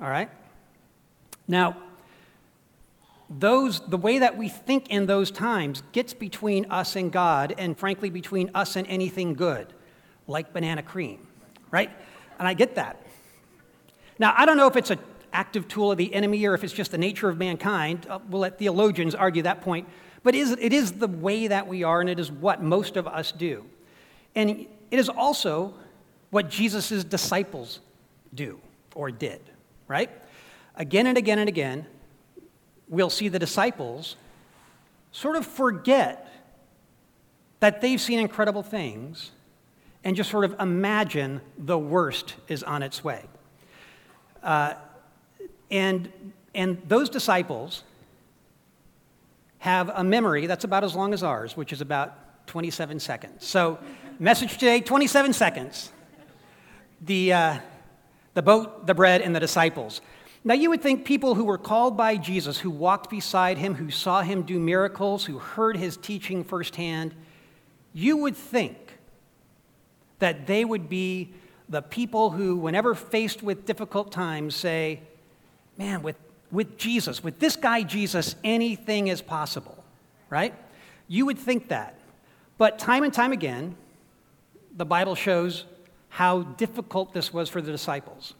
All 0.01 0.09
right? 0.09 0.29
Now, 1.47 1.75
those, 3.29 3.81
the 3.81 3.97
way 3.97 4.19
that 4.19 4.37
we 4.37 4.47
think 4.47 4.89
in 4.89 5.05
those 5.05 5.31
times 5.31 5.83
gets 5.91 6.13
between 6.13 6.65
us 6.71 6.95
and 6.95 7.11
God, 7.11 7.53
and 7.57 7.77
frankly, 7.77 8.09
between 8.09 8.49
us 8.55 8.77
and 8.77 8.87
anything 8.87 9.33
good, 9.33 9.73
like 10.27 10.53
banana 10.53 10.81
cream, 10.81 11.27
right? 11.69 11.91
And 12.39 12.47
I 12.47 12.53
get 12.53 12.75
that. 12.75 13.05
Now, 14.17 14.33
I 14.37 14.45
don't 14.45 14.57
know 14.57 14.67
if 14.67 14.77
it's 14.77 14.91
an 14.91 14.99
active 15.33 15.67
tool 15.67 15.91
of 15.91 15.97
the 15.97 16.13
enemy 16.13 16.45
or 16.45 16.53
if 16.53 16.63
it's 16.63 16.73
just 16.73 16.91
the 16.91 16.97
nature 16.97 17.27
of 17.27 17.37
mankind. 17.37 18.07
Uh, 18.09 18.19
we'll 18.29 18.41
let 18.41 18.57
theologians 18.57 19.13
argue 19.13 19.43
that 19.43 19.61
point. 19.61 19.87
But 20.23 20.35
it 20.35 20.39
is, 20.39 20.51
it 20.59 20.71
is 20.71 20.93
the 20.93 21.07
way 21.07 21.47
that 21.47 21.67
we 21.67 21.83
are, 21.83 21.99
and 21.99 22.09
it 22.09 22.19
is 22.19 22.31
what 22.31 22.61
most 22.61 22.95
of 22.95 23.07
us 23.07 23.31
do. 23.31 23.65
And 24.35 24.49
it 24.49 24.99
is 24.99 25.09
also 25.09 25.73
what 26.29 26.49
Jesus' 26.49 27.03
disciples 27.03 27.79
do 28.33 28.59
or 28.95 29.11
did, 29.11 29.41
right? 29.87 30.09
Again 30.75 31.07
and 31.07 31.17
again 31.17 31.39
and 31.39 31.49
again, 31.49 31.85
we'll 32.87 33.09
see 33.09 33.27
the 33.27 33.39
disciples 33.39 34.15
sort 35.11 35.35
of 35.35 35.45
forget 35.45 36.27
that 37.59 37.81
they've 37.81 38.01
seen 38.01 38.19
incredible 38.19 38.63
things 38.63 39.31
and 40.03 40.15
just 40.15 40.31
sort 40.31 40.45
of 40.45 40.55
imagine 40.59 41.41
the 41.57 41.77
worst 41.77 42.35
is 42.47 42.63
on 42.63 42.81
its 42.81 43.03
way. 43.03 43.23
Uh, 44.41 44.73
and, 45.69 46.11
and 46.55 46.81
those 46.87 47.09
disciples 47.09 47.83
have 49.59 49.89
a 49.89 50.03
memory 50.03 50.47
that's 50.47 50.63
about 50.63 50.83
as 50.83 50.95
long 50.95 51.13
as 51.13 51.21
ours, 51.21 51.55
which 51.55 51.71
is 51.71 51.81
about 51.81 52.47
27 52.47 52.99
seconds. 52.99 53.45
So 53.45 53.77
Message 54.21 54.53
today 54.53 54.81
27 54.81 55.33
seconds. 55.33 55.91
The, 57.01 57.33
uh, 57.33 57.57
the 58.35 58.43
boat, 58.43 58.85
the 58.85 58.93
bread, 58.93 59.21
and 59.21 59.35
the 59.35 59.39
disciples. 59.39 59.99
Now, 60.43 60.53
you 60.53 60.69
would 60.69 60.83
think 60.83 61.05
people 61.05 61.33
who 61.33 61.43
were 61.43 61.57
called 61.57 61.97
by 61.97 62.17
Jesus, 62.17 62.59
who 62.59 62.69
walked 62.69 63.09
beside 63.09 63.57
him, 63.57 63.73
who 63.73 63.89
saw 63.89 64.21
him 64.21 64.43
do 64.43 64.59
miracles, 64.59 65.25
who 65.25 65.39
heard 65.39 65.75
his 65.75 65.97
teaching 65.97 66.43
firsthand, 66.43 67.15
you 67.93 68.15
would 68.17 68.35
think 68.35 68.99
that 70.19 70.45
they 70.45 70.65
would 70.65 70.87
be 70.87 71.33
the 71.67 71.81
people 71.81 72.29
who, 72.29 72.57
whenever 72.57 72.93
faced 72.93 73.41
with 73.41 73.65
difficult 73.65 74.11
times, 74.11 74.55
say, 74.55 74.99
Man, 75.79 76.03
with, 76.03 76.17
with 76.51 76.77
Jesus, 76.77 77.23
with 77.23 77.39
this 77.39 77.55
guy 77.55 77.81
Jesus, 77.81 78.35
anything 78.43 79.07
is 79.07 79.19
possible, 79.19 79.83
right? 80.29 80.53
You 81.07 81.25
would 81.25 81.39
think 81.39 81.69
that. 81.69 81.97
But 82.59 82.77
time 82.77 83.01
and 83.01 83.11
time 83.11 83.31
again, 83.31 83.77
the 84.75 84.85
Bible 84.85 85.15
shows 85.15 85.65
how 86.09 86.41
difficult 86.41 87.13
this 87.13 87.33
was 87.33 87.49
for 87.49 87.61
the 87.61 87.71
disciples. 87.71 88.33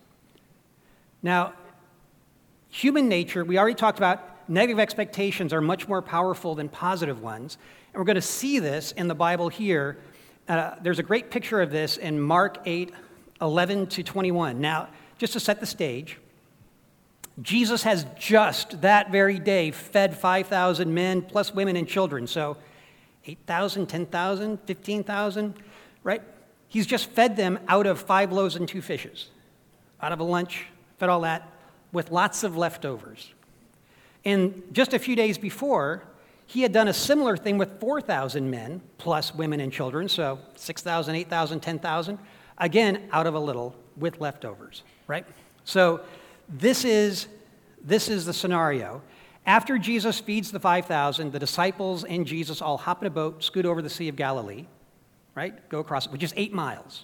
Now, 1.23 1.53
human 2.69 3.07
nature, 3.07 3.43
we 3.43 3.57
already 3.57 3.75
talked 3.75 3.97
about 3.97 4.50
negative 4.50 4.79
expectations 4.79 5.53
are 5.53 5.61
much 5.61 5.88
more 5.88 6.01
powerful 6.01 6.55
than 6.55 6.67
positive 6.67 7.21
ones. 7.21 7.57
And 7.93 8.00
we're 8.00 8.05
going 8.05 8.15
to 8.15 8.21
see 8.21 8.59
this 8.59 8.91
in 8.91 9.07
the 9.07 9.15
Bible 9.15 9.50
here. 9.50 9.97
Uh, 10.47 10.75
there's 10.81 11.00
a 11.00 11.03
great 11.03 11.31
picture 11.31 11.61
of 11.61 11.71
this 11.71 11.97
in 11.97 12.19
Mark 12.19 12.59
8 12.65 12.91
11 13.41 13.88
to 13.88 14.03
21. 14.03 14.61
Now, 14.61 14.88
just 15.17 15.33
to 15.33 15.39
set 15.39 15.59
the 15.59 15.65
stage, 15.65 16.19
Jesus 17.41 17.83
has 17.83 18.05
just 18.19 18.81
that 18.81 19.11
very 19.11 19.39
day 19.39 19.71
fed 19.71 20.15
5,000 20.15 20.93
men 20.93 21.23
plus 21.23 21.53
women 21.53 21.75
and 21.75 21.88
children. 21.88 22.27
So 22.27 22.57
8,000, 23.25 23.88
10,000, 23.88 24.59
15,000 24.65 25.55
right? 26.03 26.22
He's 26.67 26.88
just 26.88 27.10
fed 27.10 27.36
them 27.36 27.60
out 27.67 27.86
of 27.86 28.00
five 28.00 28.31
loaves 28.31 28.55
and 28.55 28.67
two 28.67 28.81
fishes, 28.81 29.29
out 30.01 30.12
of 30.12 30.20
a 30.20 30.24
lunch, 30.24 30.67
fed 30.98 31.10
all 31.10 31.22
that 31.22 31.50
with 31.91 32.12
lots 32.12 32.43
of 32.43 32.55
leftovers. 32.55 33.34
And 34.24 34.63
just 34.72 34.93
a 34.93 35.00
few 35.00 35.15
days 35.15 35.38
before, 35.38 36.03
he 36.46 36.62
had 36.62 36.72
done 36.72 36.88
a 36.88 36.93
similar 36.93 37.36
thing 37.38 37.58
with 37.58 37.79
4,000 37.79 38.50
men, 38.50 38.81
plus 38.98 39.34
women 39.34 39.60
and 39.60 39.72
children, 39.72 40.08
so 40.08 40.39
6,000, 40.55 41.15
8,000, 41.15 41.60
10,000, 41.60 42.20
again, 42.58 43.10
out 43.12 43.27
of 43.27 43.36
a 43.36 43.39
little 43.39 43.75
with 43.98 44.22
leftovers, 44.22 44.84
right? 45.08 45.25
So 45.65 46.01
this 46.48 46.86
is, 46.86 47.27
this 47.84 48.10
is 48.10 48.25
the 48.25 48.34
scenario. 48.34 49.01
After 49.46 49.77
Jesus 49.77 50.20
feeds 50.20 50.51
the 50.51 50.60
5,000, 50.60 51.31
the 51.31 51.39
disciples 51.39 52.03
and 52.03 52.25
Jesus 52.25 52.62
all 52.62 52.77
hop 52.77 53.01
in 53.01 53.08
a 53.08 53.12
boat, 53.12 53.43
scoot 53.43 53.65
over 53.65 53.81
the 53.81 53.89
Sea 53.89 54.08
of 54.08 54.15
Galilee 54.15 54.67
right? 55.41 55.69
Go 55.69 55.79
across 55.79 56.05
it, 56.05 56.12
which 56.12 56.21
is 56.21 56.36
eight 56.38 56.53
miles, 56.53 57.03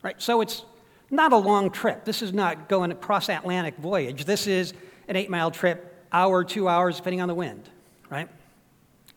right? 0.00 0.20
So 0.22 0.40
it's 0.40 0.64
not 1.10 1.34
a 1.34 1.36
long 1.36 1.70
trip. 1.70 2.06
This 2.06 2.22
is 2.22 2.32
not 2.32 2.70
going 2.70 2.90
across 2.90 3.28
Atlantic 3.28 3.76
voyage. 3.76 4.24
This 4.24 4.46
is 4.46 4.72
an 5.08 5.14
eight 5.14 5.28
mile 5.28 5.50
trip, 5.50 5.94
hour, 6.10 6.42
two 6.42 6.70
hours, 6.70 6.96
depending 6.96 7.20
on 7.20 7.28
the 7.28 7.34
wind, 7.34 7.68
right? 8.08 8.30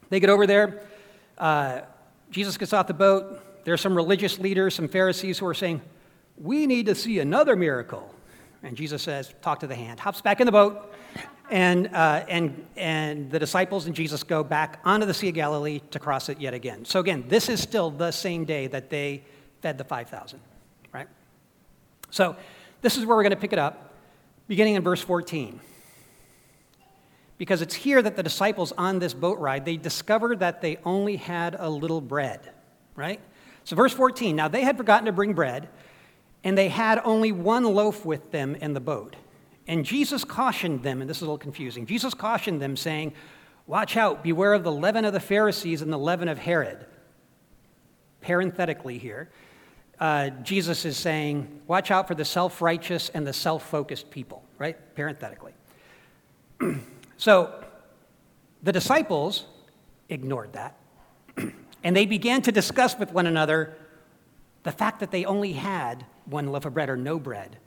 They 0.10 0.20
get 0.20 0.30
over 0.30 0.46
there. 0.46 0.82
Uh, 1.38 1.82
Jesus 2.32 2.58
gets 2.58 2.74
off 2.74 2.88
the 2.88 2.94
boat. 2.94 3.64
There 3.64 3.74
are 3.74 3.78
some 3.78 3.96
religious 3.96 4.38
leaders, 4.40 4.76
some 4.76 4.90
Pharisees 4.90 5.40
who 5.40 5.46
are 5.46 5.54
saying, 5.54 5.82
We 6.36 6.68
need 6.68 6.88
to 6.88 6.96
see 6.96 7.20
another 7.20 7.56
miracle. 7.56 8.14
And 8.62 8.76
Jesus 8.76 9.02
says, 9.02 9.34
Talk 9.42 9.62
to 9.62 9.68
the 9.68 9.76
hand. 9.76 10.02
Hops 10.02 10.20
back 10.20 10.42
in 10.42 10.46
the 10.46 10.52
boat, 10.52 10.94
and, 11.50 11.88
uh, 11.88 12.26
and, 12.28 12.66
and 12.76 13.32
the 13.32 13.40
disciples 13.40 13.86
and 13.86 13.96
Jesus 13.96 14.24
go 14.24 14.44
back 14.44 14.80
onto 14.86 15.06
the 15.06 15.14
Sea 15.14 15.30
of 15.30 15.36
Galilee 15.36 15.82
to 15.92 16.00
cross 16.00 16.30
it 16.30 16.40
yet 16.40 16.54
again. 16.54 16.86
So, 16.86 17.00
again, 17.00 17.26
this 17.28 17.50
is 17.50 17.62
still 17.62 17.90
the 17.92 18.12
same 18.12 18.46
day 18.46 18.68
that 18.68 18.90
they 18.90 19.24
fed 19.62 19.78
the 19.78 19.84
5,000, 19.84 20.40
right? 20.94 21.08
So, 22.12 22.36
this 22.82 22.98
is 22.98 23.06
where 23.06 23.18
we're 23.18 23.24
going 23.24 23.32
to 23.32 23.38
pick 23.38 23.54
it 23.54 23.60
up, 23.60 23.94
beginning 24.48 24.76
in 24.76 24.84
verse 24.84 25.02
14. 25.02 25.60
because 27.38 27.62
it's 27.62 27.74
here 27.74 28.02
that 28.02 28.16
the 28.16 28.24
disciples 28.24 28.74
on 28.78 29.00
this 29.00 29.14
boat 29.14 29.40
ride, 29.40 29.66
they 29.66 29.78
discover 29.78 30.36
that 30.36 30.62
they 30.62 30.78
only 30.86 31.16
had 31.16 31.56
a 31.58 31.70
little 31.70 32.02
bread, 32.02 32.52
right? 32.96 33.22
So, 33.64 33.76
verse 33.76 33.94
14 33.94 34.36
now 34.36 34.48
they 34.48 34.62
had 34.62 34.78
forgotten 34.78 35.06
to 35.06 35.12
bring 35.12 35.34
bread, 35.34 35.70
and 36.44 36.58
they 36.58 36.70
had 36.70 37.02
only 37.04 37.32
one 37.32 37.64
loaf 37.64 38.06
with 38.06 38.32
them 38.32 38.56
in 38.56 38.74
the 38.74 38.80
boat. 38.80 39.16
And 39.70 39.86
Jesus 39.86 40.24
cautioned 40.24 40.82
them, 40.82 41.00
and 41.00 41.08
this 41.08 41.18
is 41.18 41.22
a 41.22 41.26
little 41.26 41.38
confusing. 41.38 41.86
Jesus 41.86 42.16
cautioned 42.16 42.60
them, 42.60 42.76
saying, 42.76 43.14
Watch 43.68 43.98
out, 43.98 44.24
beware 44.24 44.56
of 44.56 44.64
the 44.64 44.72
leaven 44.72 45.06
of 45.06 45.14
the 45.14 45.20
Pharisees 45.20 45.84
and 45.84 45.94
the 45.94 45.98
leaven 45.98 46.28
of 46.28 46.40
Herod. 46.40 46.88
Parenthetically, 48.20 48.98
here, 48.98 49.30
uh, 50.00 50.32
Jesus 50.42 50.86
is 50.86 50.98
saying, 50.98 51.62
Watch 51.68 51.92
out 51.92 52.08
for 52.08 52.16
the 52.16 52.26
self 52.26 52.64
righteous 52.64 53.10
and 53.10 53.28
the 53.28 53.32
self 53.32 53.70
focused 53.70 54.10
people, 54.10 54.44
right? 54.58 54.76
Parenthetically. 54.96 55.54
so 57.18 57.64
the 58.64 58.72
disciples 58.72 59.46
ignored 60.10 60.54
that, 60.54 60.76
and 61.84 61.96
they 61.96 62.08
began 62.08 62.42
to 62.42 62.52
discuss 62.52 62.98
with 62.98 63.14
one 63.14 63.28
another 63.28 63.76
the 64.64 64.72
fact 64.72 65.00
that 65.00 65.12
they 65.12 65.26
only 65.26 65.54
had 65.54 66.08
one 66.26 66.48
loaf 66.48 66.66
of 66.66 66.74
bread 66.74 66.90
or 66.90 66.98
no 66.98 67.20
bread. 67.20 67.60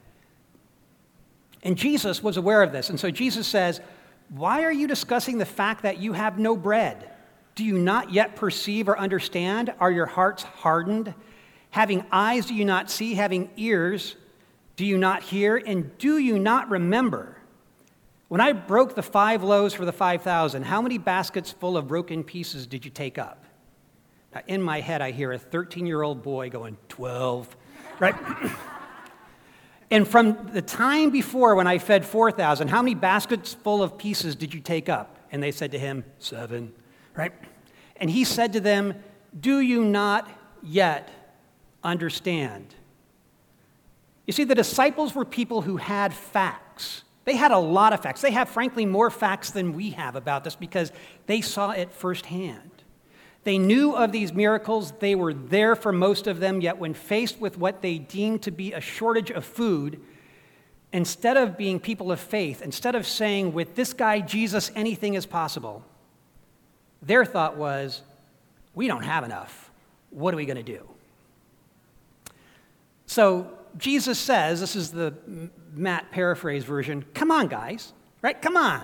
And 1.62 1.76
Jesus 1.76 2.22
was 2.22 2.36
aware 2.36 2.62
of 2.62 2.72
this. 2.72 2.90
And 2.90 2.98
so 2.98 3.10
Jesus 3.10 3.46
says, 3.46 3.80
Why 4.28 4.64
are 4.64 4.72
you 4.72 4.86
discussing 4.86 5.38
the 5.38 5.46
fact 5.46 5.82
that 5.82 5.98
you 5.98 6.12
have 6.12 6.38
no 6.38 6.56
bread? 6.56 7.10
Do 7.54 7.64
you 7.64 7.78
not 7.78 8.12
yet 8.12 8.36
perceive 8.36 8.88
or 8.88 8.98
understand? 8.98 9.72
Are 9.78 9.90
your 9.90 10.06
hearts 10.06 10.42
hardened? 10.42 11.14
Having 11.70 12.04
eyes, 12.10 12.46
do 12.46 12.54
you 12.54 12.64
not 12.64 12.90
see? 12.90 13.14
Having 13.14 13.50
ears, 13.56 14.16
do 14.76 14.84
you 14.84 14.98
not 14.98 15.22
hear? 15.22 15.56
And 15.56 15.96
do 15.98 16.18
you 16.18 16.38
not 16.38 16.70
remember? 16.70 17.36
When 18.28 18.40
I 18.40 18.52
broke 18.52 18.94
the 18.94 19.02
five 19.02 19.42
loaves 19.42 19.74
for 19.74 19.84
the 19.84 19.92
5,000, 19.92 20.62
how 20.62 20.80
many 20.80 20.96
baskets 20.96 21.52
full 21.52 21.76
of 21.76 21.86
broken 21.86 22.24
pieces 22.24 22.66
did 22.66 22.84
you 22.84 22.90
take 22.90 23.18
up? 23.18 23.44
Now, 24.34 24.40
in 24.46 24.62
my 24.62 24.80
head, 24.80 25.02
I 25.02 25.10
hear 25.10 25.32
a 25.32 25.38
13 25.38 25.84
year 25.84 26.00
old 26.00 26.22
boy 26.22 26.48
going, 26.48 26.78
12, 26.88 27.54
right? 27.98 28.14
And 29.92 30.08
from 30.08 30.48
the 30.54 30.62
time 30.62 31.10
before 31.10 31.54
when 31.54 31.66
I 31.66 31.76
fed 31.76 32.06
4,000, 32.06 32.68
how 32.68 32.80
many 32.80 32.94
baskets 32.94 33.52
full 33.52 33.82
of 33.82 33.98
pieces 33.98 34.34
did 34.34 34.54
you 34.54 34.60
take 34.60 34.88
up? 34.88 35.18
And 35.30 35.42
they 35.42 35.52
said 35.52 35.70
to 35.72 35.78
him, 35.78 36.04
Seven, 36.18 36.72
right? 37.14 37.32
And 37.96 38.08
he 38.08 38.24
said 38.24 38.54
to 38.54 38.60
them, 38.60 38.94
Do 39.38 39.60
you 39.60 39.84
not 39.84 40.30
yet 40.62 41.10
understand? 41.84 42.74
You 44.26 44.32
see, 44.32 44.44
the 44.44 44.54
disciples 44.54 45.14
were 45.14 45.26
people 45.26 45.60
who 45.60 45.76
had 45.76 46.14
facts. 46.14 47.02
They 47.26 47.36
had 47.36 47.50
a 47.50 47.58
lot 47.58 47.92
of 47.92 48.00
facts. 48.00 48.22
They 48.22 48.30
have, 48.30 48.48
frankly, 48.48 48.86
more 48.86 49.10
facts 49.10 49.50
than 49.50 49.74
we 49.74 49.90
have 49.90 50.16
about 50.16 50.42
this 50.42 50.56
because 50.56 50.90
they 51.26 51.42
saw 51.42 51.72
it 51.72 51.92
firsthand. 51.92 52.81
They 53.44 53.58
knew 53.58 53.94
of 53.94 54.12
these 54.12 54.32
miracles, 54.32 54.92
they 55.00 55.14
were 55.14 55.34
there 55.34 55.74
for 55.74 55.92
most 55.92 56.26
of 56.26 56.38
them, 56.38 56.60
yet, 56.60 56.78
when 56.78 56.94
faced 56.94 57.40
with 57.40 57.58
what 57.58 57.82
they 57.82 57.98
deemed 57.98 58.42
to 58.42 58.50
be 58.50 58.72
a 58.72 58.80
shortage 58.80 59.30
of 59.30 59.44
food, 59.44 60.00
instead 60.92 61.36
of 61.36 61.56
being 61.56 61.80
people 61.80 62.12
of 62.12 62.20
faith, 62.20 62.62
instead 62.62 62.94
of 62.94 63.06
saying, 63.06 63.52
with 63.52 63.74
this 63.74 63.92
guy 63.92 64.20
Jesus, 64.20 64.70
anything 64.76 65.14
is 65.14 65.26
possible, 65.26 65.84
their 67.00 67.24
thought 67.24 67.56
was, 67.56 68.02
we 68.74 68.86
don't 68.86 69.02
have 69.02 69.24
enough. 69.24 69.70
What 70.10 70.32
are 70.34 70.36
we 70.36 70.46
going 70.46 70.56
to 70.56 70.62
do? 70.62 70.88
So 73.06 73.50
Jesus 73.76 74.18
says, 74.18 74.60
this 74.60 74.76
is 74.76 74.92
the 74.92 75.14
Matt 75.74 76.12
paraphrase 76.12 76.64
version, 76.64 77.04
come 77.14 77.30
on, 77.30 77.48
guys, 77.48 77.92
right? 78.20 78.40
Come 78.40 78.56
on. 78.56 78.82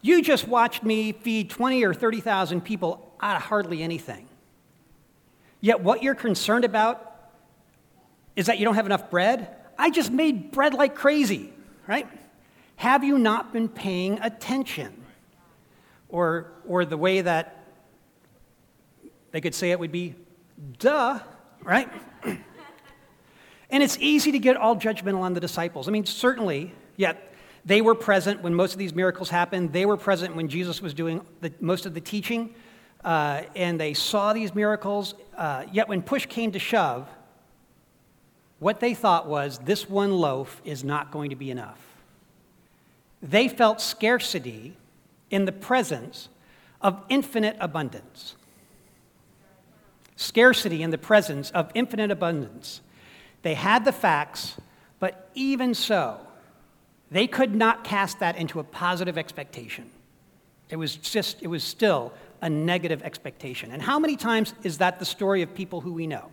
You 0.00 0.22
just 0.22 0.48
watched 0.48 0.82
me 0.82 1.12
feed 1.12 1.50
20 1.50 1.84
or 1.84 1.94
30,000 1.94 2.62
people 2.62 3.11
out 3.22 3.36
of 3.36 3.42
hardly 3.42 3.82
anything. 3.82 4.28
Yet 5.60 5.80
what 5.80 6.02
you're 6.02 6.16
concerned 6.16 6.64
about 6.64 7.08
is 8.34 8.46
that 8.46 8.58
you 8.58 8.64
don't 8.64 8.74
have 8.74 8.86
enough 8.86 9.10
bread. 9.10 9.48
I 9.78 9.90
just 9.90 10.10
made 10.10 10.50
bread 10.50 10.74
like 10.74 10.94
crazy, 10.94 11.52
right? 11.86 12.08
Have 12.76 13.04
you 13.04 13.18
not 13.18 13.52
been 13.52 13.68
paying 13.68 14.18
attention? 14.20 14.98
Or, 16.08 16.52
or 16.66 16.84
the 16.84 16.98
way 16.98 17.22
that 17.22 17.64
they 19.30 19.40
could 19.40 19.54
say 19.54 19.70
it 19.70 19.78
would 19.78 19.92
be, 19.92 20.14
duh, 20.78 21.20
right? 21.62 21.88
and 23.70 23.82
it's 23.82 23.96
easy 23.98 24.32
to 24.32 24.38
get 24.38 24.56
all 24.56 24.76
judgmental 24.76 25.20
on 25.20 25.32
the 25.32 25.40
disciples. 25.40 25.88
I 25.88 25.90
mean, 25.90 26.04
certainly, 26.04 26.74
yet 26.96 27.32
they 27.64 27.80
were 27.80 27.94
present 27.94 28.42
when 28.42 28.54
most 28.54 28.72
of 28.72 28.78
these 28.78 28.94
miracles 28.94 29.30
happened. 29.30 29.72
They 29.72 29.86
were 29.86 29.96
present 29.96 30.36
when 30.36 30.48
Jesus 30.48 30.82
was 30.82 30.92
doing 30.92 31.22
the, 31.40 31.52
most 31.60 31.86
of 31.86 31.94
the 31.94 32.00
teaching 32.00 32.54
uh, 33.04 33.42
and 33.54 33.80
they 33.80 33.94
saw 33.94 34.32
these 34.32 34.54
miracles. 34.54 35.14
Uh, 35.36 35.64
yet 35.72 35.88
when 35.88 36.02
push 36.02 36.26
came 36.26 36.52
to 36.52 36.58
shove, 36.58 37.08
what 38.58 38.80
they 38.80 38.94
thought 38.94 39.26
was 39.26 39.58
this 39.58 39.88
one 39.88 40.12
loaf 40.12 40.60
is 40.64 40.84
not 40.84 41.10
going 41.10 41.30
to 41.30 41.36
be 41.36 41.50
enough. 41.50 41.80
They 43.22 43.48
felt 43.48 43.80
scarcity 43.80 44.76
in 45.30 45.44
the 45.44 45.52
presence 45.52 46.28
of 46.80 47.02
infinite 47.08 47.56
abundance. 47.60 48.36
Scarcity 50.16 50.82
in 50.82 50.90
the 50.90 50.98
presence 50.98 51.50
of 51.50 51.70
infinite 51.74 52.10
abundance. 52.10 52.80
They 53.42 53.54
had 53.54 53.84
the 53.84 53.92
facts, 53.92 54.60
but 55.00 55.28
even 55.34 55.74
so, 55.74 56.20
they 57.10 57.26
could 57.26 57.54
not 57.54 57.84
cast 57.84 58.20
that 58.20 58.36
into 58.36 58.60
a 58.60 58.64
positive 58.64 59.18
expectation. 59.18 59.90
It 60.70 60.76
was 60.76 60.96
just, 60.96 61.42
it 61.42 61.48
was 61.48 61.64
still 61.64 62.12
a 62.42 62.50
negative 62.50 63.02
expectation. 63.02 63.70
And 63.70 63.80
how 63.80 63.98
many 63.98 64.16
times 64.16 64.52
is 64.62 64.78
that 64.78 64.98
the 64.98 65.04
story 65.04 65.40
of 65.40 65.54
people 65.54 65.80
who 65.80 65.94
we 65.94 66.06
know? 66.06 66.30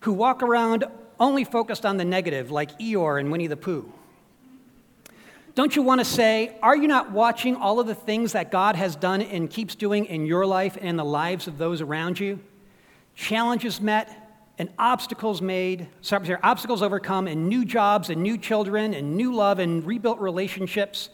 Who 0.00 0.14
walk 0.14 0.42
around 0.42 0.84
only 1.18 1.44
focused 1.44 1.84
on 1.84 1.96
the 1.96 2.04
negative, 2.04 2.50
like 2.50 2.78
Eeyore 2.78 3.20
and 3.20 3.30
Winnie 3.30 3.46
the 3.46 3.56
Pooh. 3.56 3.92
Don't 5.54 5.74
you 5.74 5.80
want 5.82 6.00
to 6.00 6.04
say, 6.04 6.56
are 6.62 6.76
you 6.76 6.86
not 6.86 7.12
watching 7.12 7.56
all 7.56 7.80
of 7.80 7.86
the 7.86 7.94
things 7.94 8.32
that 8.32 8.50
God 8.50 8.76
has 8.76 8.94
done 8.94 9.22
and 9.22 9.48
keeps 9.48 9.74
doing 9.74 10.04
in 10.04 10.26
your 10.26 10.44
life 10.44 10.76
and 10.76 10.86
in 10.86 10.96
the 10.96 11.04
lives 11.04 11.46
of 11.46 11.56
those 11.56 11.80
around 11.80 12.20
you? 12.20 12.38
Challenges 13.14 13.80
met 13.80 14.26
and 14.58 14.68
obstacles 14.78 15.40
made, 15.40 15.88
sorry, 16.02 16.36
obstacles 16.42 16.82
overcome, 16.82 17.26
and 17.26 17.48
new 17.48 17.64
jobs 17.64 18.10
and 18.10 18.22
new 18.22 18.36
children 18.36 18.92
and 18.92 19.16
new 19.16 19.34
love 19.34 19.58
and 19.58 19.86
rebuilt 19.86 20.18
relationships 20.18 21.08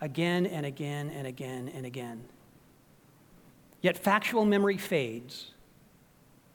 again 0.00 0.46
and 0.46 0.64
again 0.64 1.10
and 1.10 1.26
again 1.26 1.70
and 1.74 1.84
again. 1.84 2.24
Yet 3.82 3.98
factual 3.98 4.44
memory 4.44 4.78
fades, 4.78 5.50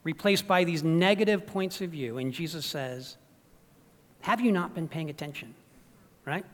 replaced 0.03 0.47
by 0.47 0.63
these 0.63 0.83
negative 0.83 1.45
points 1.45 1.81
of 1.81 1.91
view. 1.91 2.17
And 2.17 2.33
Jesus 2.33 2.65
says, 2.65 3.17
Have 4.21 4.41
you 4.41 4.51
not 4.51 4.73
been 4.73 4.87
paying 4.87 5.09
attention? 5.09 5.53
Right? 6.25 6.45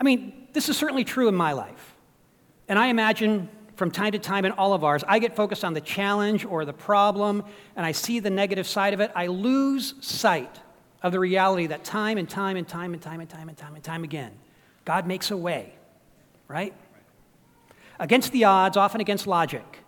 I 0.00 0.02
mean, 0.02 0.48
this 0.54 0.68
is 0.68 0.76
certainly 0.76 1.04
true 1.04 1.28
in 1.28 1.34
my 1.34 1.52
life. 1.52 1.94
And 2.68 2.78
I 2.78 2.86
imagine 2.86 3.48
from 3.76 3.90
time 3.90 4.12
to 4.12 4.18
time 4.18 4.44
in 4.44 4.52
all 4.52 4.72
of 4.72 4.82
ours, 4.82 5.04
I 5.06 5.18
get 5.18 5.36
focused 5.36 5.64
on 5.64 5.74
the 5.74 5.80
challenge 5.80 6.44
or 6.44 6.64
the 6.64 6.72
problem, 6.72 7.44
and 7.76 7.84
I 7.84 7.92
see 7.92 8.20
the 8.20 8.30
negative 8.30 8.66
side 8.66 8.94
of 8.94 9.00
it. 9.00 9.10
I 9.14 9.26
lose 9.26 9.94
sight 10.00 10.60
of 11.02 11.12
the 11.12 11.20
reality 11.20 11.66
that 11.66 11.84
time 11.84 12.18
and 12.18 12.28
time 12.28 12.56
and 12.56 12.66
time 12.68 12.92
and 12.92 13.00
time 13.00 13.20
and 13.20 13.28
time 13.28 13.48
and 13.48 13.56
time 13.56 13.74
and 13.74 13.84
time 13.84 14.04
again, 14.04 14.32
God 14.84 15.06
makes 15.06 15.30
a 15.30 15.36
way, 15.36 15.74
right? 16.48 16.74
Against 18.00 18.32
the 18.32 18.44
odds, 18.44 18.76
often 18.76 19.00
against 19.00 19.28
logic. 19.28 19.78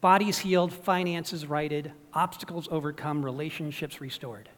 Bodies 0.00 0.38
healed, 0.38 0.72
finances 0.72 1.44
righted, 1.44 1.92
obstacles 2.14 2.68
overcome, 2.70 3.24
relationships 3.24 4.00
restored. 4.00 4.48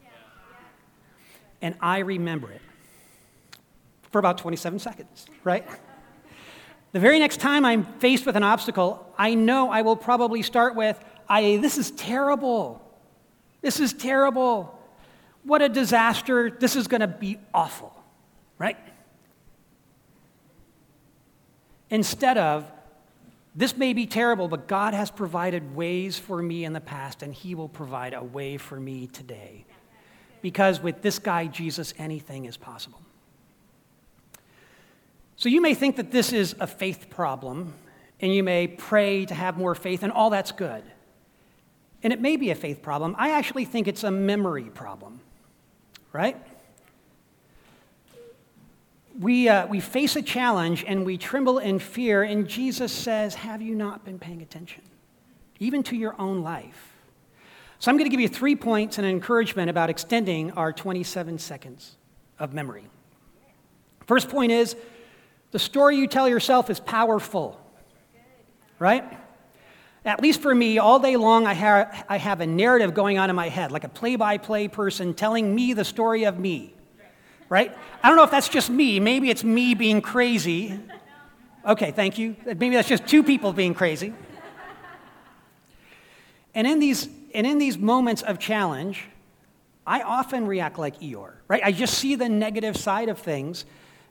And 1.62 1.74
I 1.80 2.00
remember 2.00 2.52
it 2.52 2.60
for 4.10 4.18
about 4.18 4.38
27 4.38 4.78
seconds, 4.78 5.26
right? 5.44 5.66
The 6.92 7.00
very 7.00 7.18
next 7.18 7.38
time 7.38 7.64
I'm 7.64 7.84
faced 8.00 8.26
with 8.26 8.36
an 8.36 8.42
obstacle, 8.42 9.12
I 9.16 9.34
know 9.34 9.70
I 9.70 9.82
will 9.82 9.96
probably 9.96 10.42
start 10.42 10.74
with, 10.74 11.02
I, 11.28 11.58
this 11.62 11.78
is 11.78 11.90
terrible. 11.92 12.82
This 13.62 13.80
is 13.80 13.92
terrible. 13.92 14.78
What 15.44 15.62
a 15.62 15.68
disaster. 15.68 16.50
This 16.50 16.76
is 16.76 16.86
going 16.86 17.00
to 17.00 17.06
be 17.06 17.38
awful, 17.54 17.94
right? 18.58 18.76
Instead 21.90 22.38
of, 22.38 22.70
this 23.54 23.76
may 23.76 23.92
be 23.92 24.06
terrible, 24.06 24.46
but 24.46 24.68
God 24.68 24.94
has 24.94 25.10
provided 25.10 25.74
ways 25.74 26.18
for 26.18 26.40
me 26.40 26.64
in 26.64 26.72
the 26.72 26.80
past, 26.80 27.22
and 27.22 27.34
He 27.34 27.54
will 27.54 27.68
provide 27.68 28.14
a 28.14 28.22
way 28.22 28.56
for 28.56 28.78
me 28.78 29.08
today. 29.08 29.64
Because 30.40 30.80
with 30.80 31.02
this 31.02 31.18
guy, 31.18 31.46
Jesus, 31.46 31.92
anything 31.98 32.44
is 32.44 32.56
possible. 32.56 33.00
So 35.36 35.48
you 35.48 35.60
may 35.60 35.74
think 35.74 35.96
that 35.96 36.12
this 36.12 36.32
is 36.32 36.54
a 36.60 36.66
faith 36.66 37.10
problem, 37.10 37.74
and 38.20 38.32
you 38.32 38.42
may 38.42 38.68
pray 38.68 39.24
to 39.26 39.34
have 39.34 39.58
more 39.58 39.74
faith, 39.74 40.02
and 40.02 40.12
all 40.12 40.30
that's 40.30 40.52
good. 40.52 40.84
And 42.02 42.12
it 42.12 42.20
may 42.20 42.36
be 42.36 42.50
a 42.50 42.54
faith 42.54 42.82
problem. 42.82 43.16
I 43.18 43.32
actually 43.32 43.64
think 43.64 43.88
it's 43.88 44.04
a 44.04 44.10
memory 44.10 44.64
problem, 44.64 45.20
right? 46.12 46.36
We, 49.18 49.48
uh, 49.48 49.66
we 49.66 49.80
face 49.80 50.16
a 50.16 50.22
challenge 50.22 50.84
and 50.86 51.04
we 51.04 51.18
tremble 51.18 51.58
in 51.58 51.78
fear, 51.78 52.22
and 52.22 52.48
Jesus 52.48 52.92
says, 52.92 53.34
Have 53.34 53.62
you 53.62 53.74
not 53.74 54.04
been 54.04 54.18
paying 54.18 54.42
attention? 54.42 54.82
Even 55.58 55.82
to 55.84 55.96
your 55.96 56.14
own 56.20 56.42
life. 56.42 56.92
So 57.78 57.90
I'm 57.90 57.96
going 57.96 58.08
to 58.08 58.10
give 58.10 58.20
you 58.20 58.28
three 58.28 58.56
points 58.56 58.98
and 58.98 59.06
encouragement 59.06 59.70
about 59.70 59.88
extending 59.88 60.52
our 60.52 60.72
27 60.72 61.38
seconds 61.38 61.96
of 62.38 62.52
memory. 62.52 62.84
First 64.06 64.28
point 64.28 64.52
is 64.52 64.76
the 65.50 65.58
story 65.58 65.96
you 65.96 66.06
tell 66.06 66.28
yourself 66.28 66.68
is 66.68 66.78
powerful, 66.78 67.58
right? 68.78 69.04
At 70.04 70.22
least 70.22 70.40
for 70.40 70.54
me, 70.54 70.78
all 70.78 70.98
day 70.98 71.16
long, 71.16 71.46
I, 71.46 71.54
ha- 71.54 72.04
I 72.08 72.16
have 72.16 72.40
a 72.40 72.46
narrative 72.46 72.94
going 72.94 73.18
on 73.18 73.30
in 73.30 73.36
my 73.36 73.48
head, 73.48 73.72
like 73.72 73.84
a 73.84 73.88
play 73.88 74.16
by 74.16 74.38
play 74.38 74.68
person 74.68 75.14
telling 75.14 75.54
me 75.54 75.72
the 75.72 75.84
story 75.84 76.24
of 76.24 76.38
me, 76.38 76.74
right? 77.50 77.76
I 78.02 78.08
don't 78.08 78.16
know 78.16 78.24
if 78.24 78.30
that's 78.30 78.48
just 78.48 78.70
me. 78.70 78.98
Maybe 78.98 79.28
it's 79.28 79.44
me 79.44 79.74
being 79.74 80.00
crazy. 80.00 80.80
Okay, 81.66 81.90
thank 81.90 82.16
you. 82.16 82.36
Maybe 82.46 82.70
that's 82.70 82.88
just 82.88 83.06
two 83.06 83.22
people 83.22 83.52
being 83.52 83.74
crazy. 83.74 84.14
And 86.54 86.66
in 86.66 86.78
these 86.78 87.08
and 87.34 87.46
in 87.46 87.58
these 87.58 87.78
moments 87.78 88.22
of 88.22 88.38
challenge, 88.38 89.04
I 89.86 90.02
often 90.02 90.46
react 90.46 90.78
like 90.78 91.00
Eeyore, 91.00 91.34
right? 91.46 91.62
I 91.62 91.72
just 91.72 91.94
see 91.94 92.16
the 92.16 92.28
negative 92.28 92.76
side 92.76 93.08
of 93.08 93.18
things, 93.18 93.64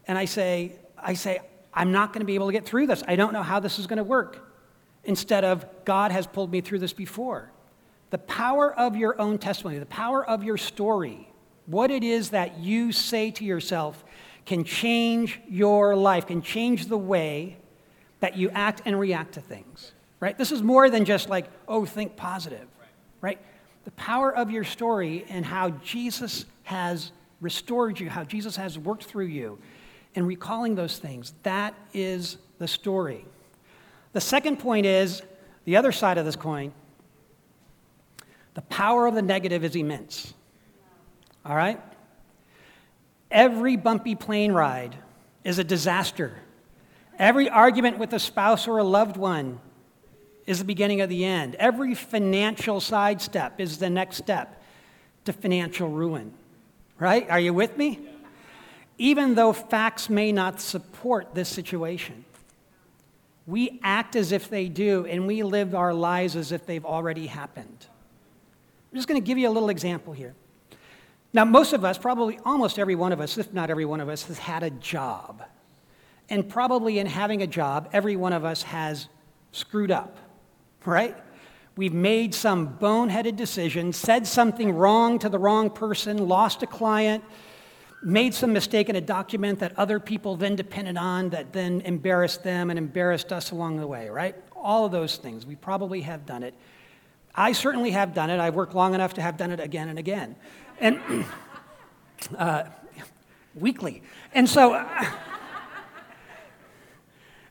and 0.08 0.18
I 0.18 0.26
say, 0.26 0.74
I 0.98 1.16
say, 1.16 1.40
I'm 1.74 1.92
not 1.92 2.14
going 2.14 2.22
to 2.22 2.26
be 2.26 2.36
able 2.36 2.48
to 2.48 2.54
get 2.54 2.66
through 2.66 2.88
this. 2.88 3.04
I 3.08 3.16
don't 3.16 3.34
know 3.34 3.44
how 3.44 3.60
this 3.60 3.78
is 3.78 3.88
going 3.88 3.98
to 3.98 4.04
work. 4.04 4.46
Instead 5.04 5.44
of, 5.44 5.66
God 5.86 6.12
has 6.12 6.28
pulled 6.28 6.52
me 6.52 6.62
through 6.62 6.80
this 6.80 6.94
before. 6.94 7.52
The 8.10 8.18
power 8.18 8.74
of 8.74 8.96
your 8.96 9.20
own 9.20 9.38
testimony, 9.38 9.80
the 9.80 9.86
power 9.86 10.26
of 10.26 10.44
your 10.44 10.58
story, 10.58 11.29
what 11.70 11.92
it 11.92 12.04
is 12.04 12.30
that 12.30 12.60
you 12.60 12.92
say 12.92 13.32
to 13.32 13.46
yourself 13.46 14.04
can 14.46 14.64
change 14.64 15.40
your 15.48 15.96
life, 15.96 16.28
can 16.28 16.42
change 16.42 16.88
the 16.88 16.98
way 16.98 17.58
that 18.20 18.36
you 18.36 18.50
act 18.50 18.82
and 18.86 19.00
react 19.00 19.34
to 19.34 19.42
things, 19.42 19.92
right? 20.20 20.38
This 20.38 20.52
is 20.52 20.64
more 20.64 20.90
than 20.90 21.06
just 21.06 21.30
like, 21.30 21.46
oh, 21.68 21.86
think 21.86 22.16
positive 22.16 22.68
right? 23.22 23.40
The 23.86 23.92
power 23.92 24.36
of 24.36 24.52
your 24.52 24.64
story 24.64 25.26
and 25.30 25.46
how 25.46 25.70
Jesus 25.70 26.46
has 26.64 27.12
restored 27.42 28.00
you, 28.00 28.10
how 28.10 28.24
Jesus 28.24 28.56
has 28.56 28.78
worked 28.78 29.06
through 29.06 29.26
you, 29.26 29.60
and 30.16 30.28
recalling 30.28 30.76
those 30.76 30.98
things. 30.98 31.34
That 31.44 31.74
is 31.94 32.38
the 32.58 32.68
story. 32.68 33.26
The 34.14 34.22
second 34.22 34.58
point 34.58 34.86
is 34.86 35.22
the 35.66 35.78
other 35.78 35.92
side 35.92 36.18
of 36.18 36.26
this 36.26 36.36
coin 36.36 36.74
the 38.56 38.62
power 38.64 39.08
of 39.08 39.16
the 39.16 39.22
negative 39.22 39.64
is 39.64 39.76
immense. 39.76 40.34
All 41.46 41.56
right? 41.56 41.82
Every 43.32 43.76
bumpy 43.76 44.16
plane 44.16 44.52
ride 44.52 44.96
is 45.44 45.60
a 45.60 45.64
disaster. 45.64 46.34
Every 47.18 47.50
argument 47.50 47.98
with 47.98 48.14
a 48.14 48.20
spouse 48.20 48.68
or 48.68 48.78
a 48.78 48.84
loved 48.84 49.18
one 49.18 49.60
is 50.48 50.60
the 50.60 50.66
beginning 50.66 51.02
of 51.02 51.10
the 51.10 51.26
end. 51.26 51.56
Every 51.56 51.94
financial 51.94 52.80
sidestep 52.80 53.60
is 53.60 53.78
the 53.78 53.90
next 53.90 54.18
step 54.18 54.62
to 55.26 55.34
financial 55.34 55.90
ruin. 55.90 56.34
Right? 56.98 57.30
Are 57.30 57.40
you 57.40 57.54
with 57.54 57.78
me? 57.78 58.00
Even 58.98 59.36
though 59.36 59.54
facts 59.54 60.10
may 60.10 60.32
not 60.32 60.60
support 60.60 61.34
this 61.34 61.48
situation, 61.48 62.26
we 63.48 63.80
act 63.82 64.16
as 64.16 64.32
if 64.32 64.50
they 64.50 64.68
do, 64.68 65.06
and 65.06 65.26
we 65.26 65.42
live 65.44 65.74
our 65.74 65.94
lives 65.94 66.36
as 66.36 66.52
if 66.52 66.66
they've 66.66 66.86
already 66.86 67.28
happened. 67.28 67.86
I'm 68.92 68.98
just 68.98 69.08
going 69.08 69.20
to 69.20 69.26
give 69.26 69.38
you 69.38 69.48
a 69.48 69.52
little 69.52 69.70
example 69.70 70.14
here. 70.14 70.36
Now, 71.32 71.46
most 71.46 71.74
of 71.74 71.86
us, 71.86 71.98
probably 71.98 72.40
almost 72.46 72.80
every 72.80 72.96
one 72.96 73.12
of 73.12 73.22
us, 73.22 73.38
if 73.38 73.54
not 73.54 73.70
every 73.70 73.86
one 73.86 74.02
of 74.02 74.10
us, 74.10 74.24
has 74.24 74.40
had 74.40 74.64
a 74.64 74.70
job. 74.72 75.44
And 76.30 76.48
probably 76.48 77.00
in 77.00 77.08
having 77.08 77.42
a 77.42 77.48
job, 77.48 77.90
every 77.94 78.16
one 78.16 78.34
of 78.34 78.46
us 78.46 78.64
has 78.64 79.08
screwed 79.52 79.92
up 79.92 80.18
right? 80.86 81.16
We've 81.76 81.94
made 81.94 82.34
some 82.34 82.78
boneheaded 82.78 83.36
decision, 83.36 83.94
said 83.94 84.28
something 84.28 84.74
wrong 84.74 85.20
to 85.20 85.30
the 85.30 85.40
wrong 85.40 85.70
person, 85.70 86.28
lost 86.28 86.62
a 86.64 86.68
client, 86.68 87.24
made 88.02 88.34
some 88.34 88.54
mistake 88.54 88.90
in 88.90 88.96
a 88.96 89.02
document 89.02 89.60
that 89.60 89.78
other 89.78 90.00
people 90.00 90.36
then 90.36 90.56
depended 90.56 90.98
on 90.98 91.30
that 91.30 91.54
then 91.54 91.82
embarrassed 91.82 92.44
them 92.44 92.70
and 92.70 92.78
embarrassed 92.80 93.32
us 93.32 93.52
along 93.52 93.78
the 93.78 93.88
way, 93.88 94.10
right? 94.10 94.36
All 94.56 94.86
of 94.86 94.92
those 94.92 95.18
things. 95.18 95.46
We 95.46 95.56
probably 95.56 96.02
have 96.02 96.26
done 96.26 96.44
it. 96.44 96.54
I 97.36 97.52
certainly 97.52 97.92
have 97.92 98.14
done 98.14 98.30
it. 98.30 98.40
I've 98.40 98.56
worked 98.56 98.74
long 98.74 98.94
enough 98.94 99.14
to 99.16 99.22
have 99.22 99.38
done 99.38 99.52
it 99.52 99.60
again 99.60 99.90
and 99.90 100.00
again. 100.00 100.36
And 100.80 101.26
uh, 102.38 102.64
weekly. 103.56 104.02
And 104.34 104.50
so, 104.50 104.74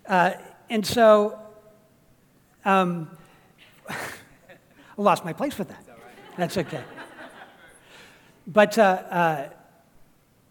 uh, 0.07 0.33
and 0.71 0.87
so, 0.87 1.39
um, 2.65 3.11
I 3.89 3.95
lost 4.97 5.25
my 5.25 5.33
place 5.33 5.59
with 5.59 5.69
that. 5.69 5.85
That's 6.37 6.57
okay. 6.57 6.83
But, 8.47 8.79
uh, 8.79 8.83
uh, 8.83 9.49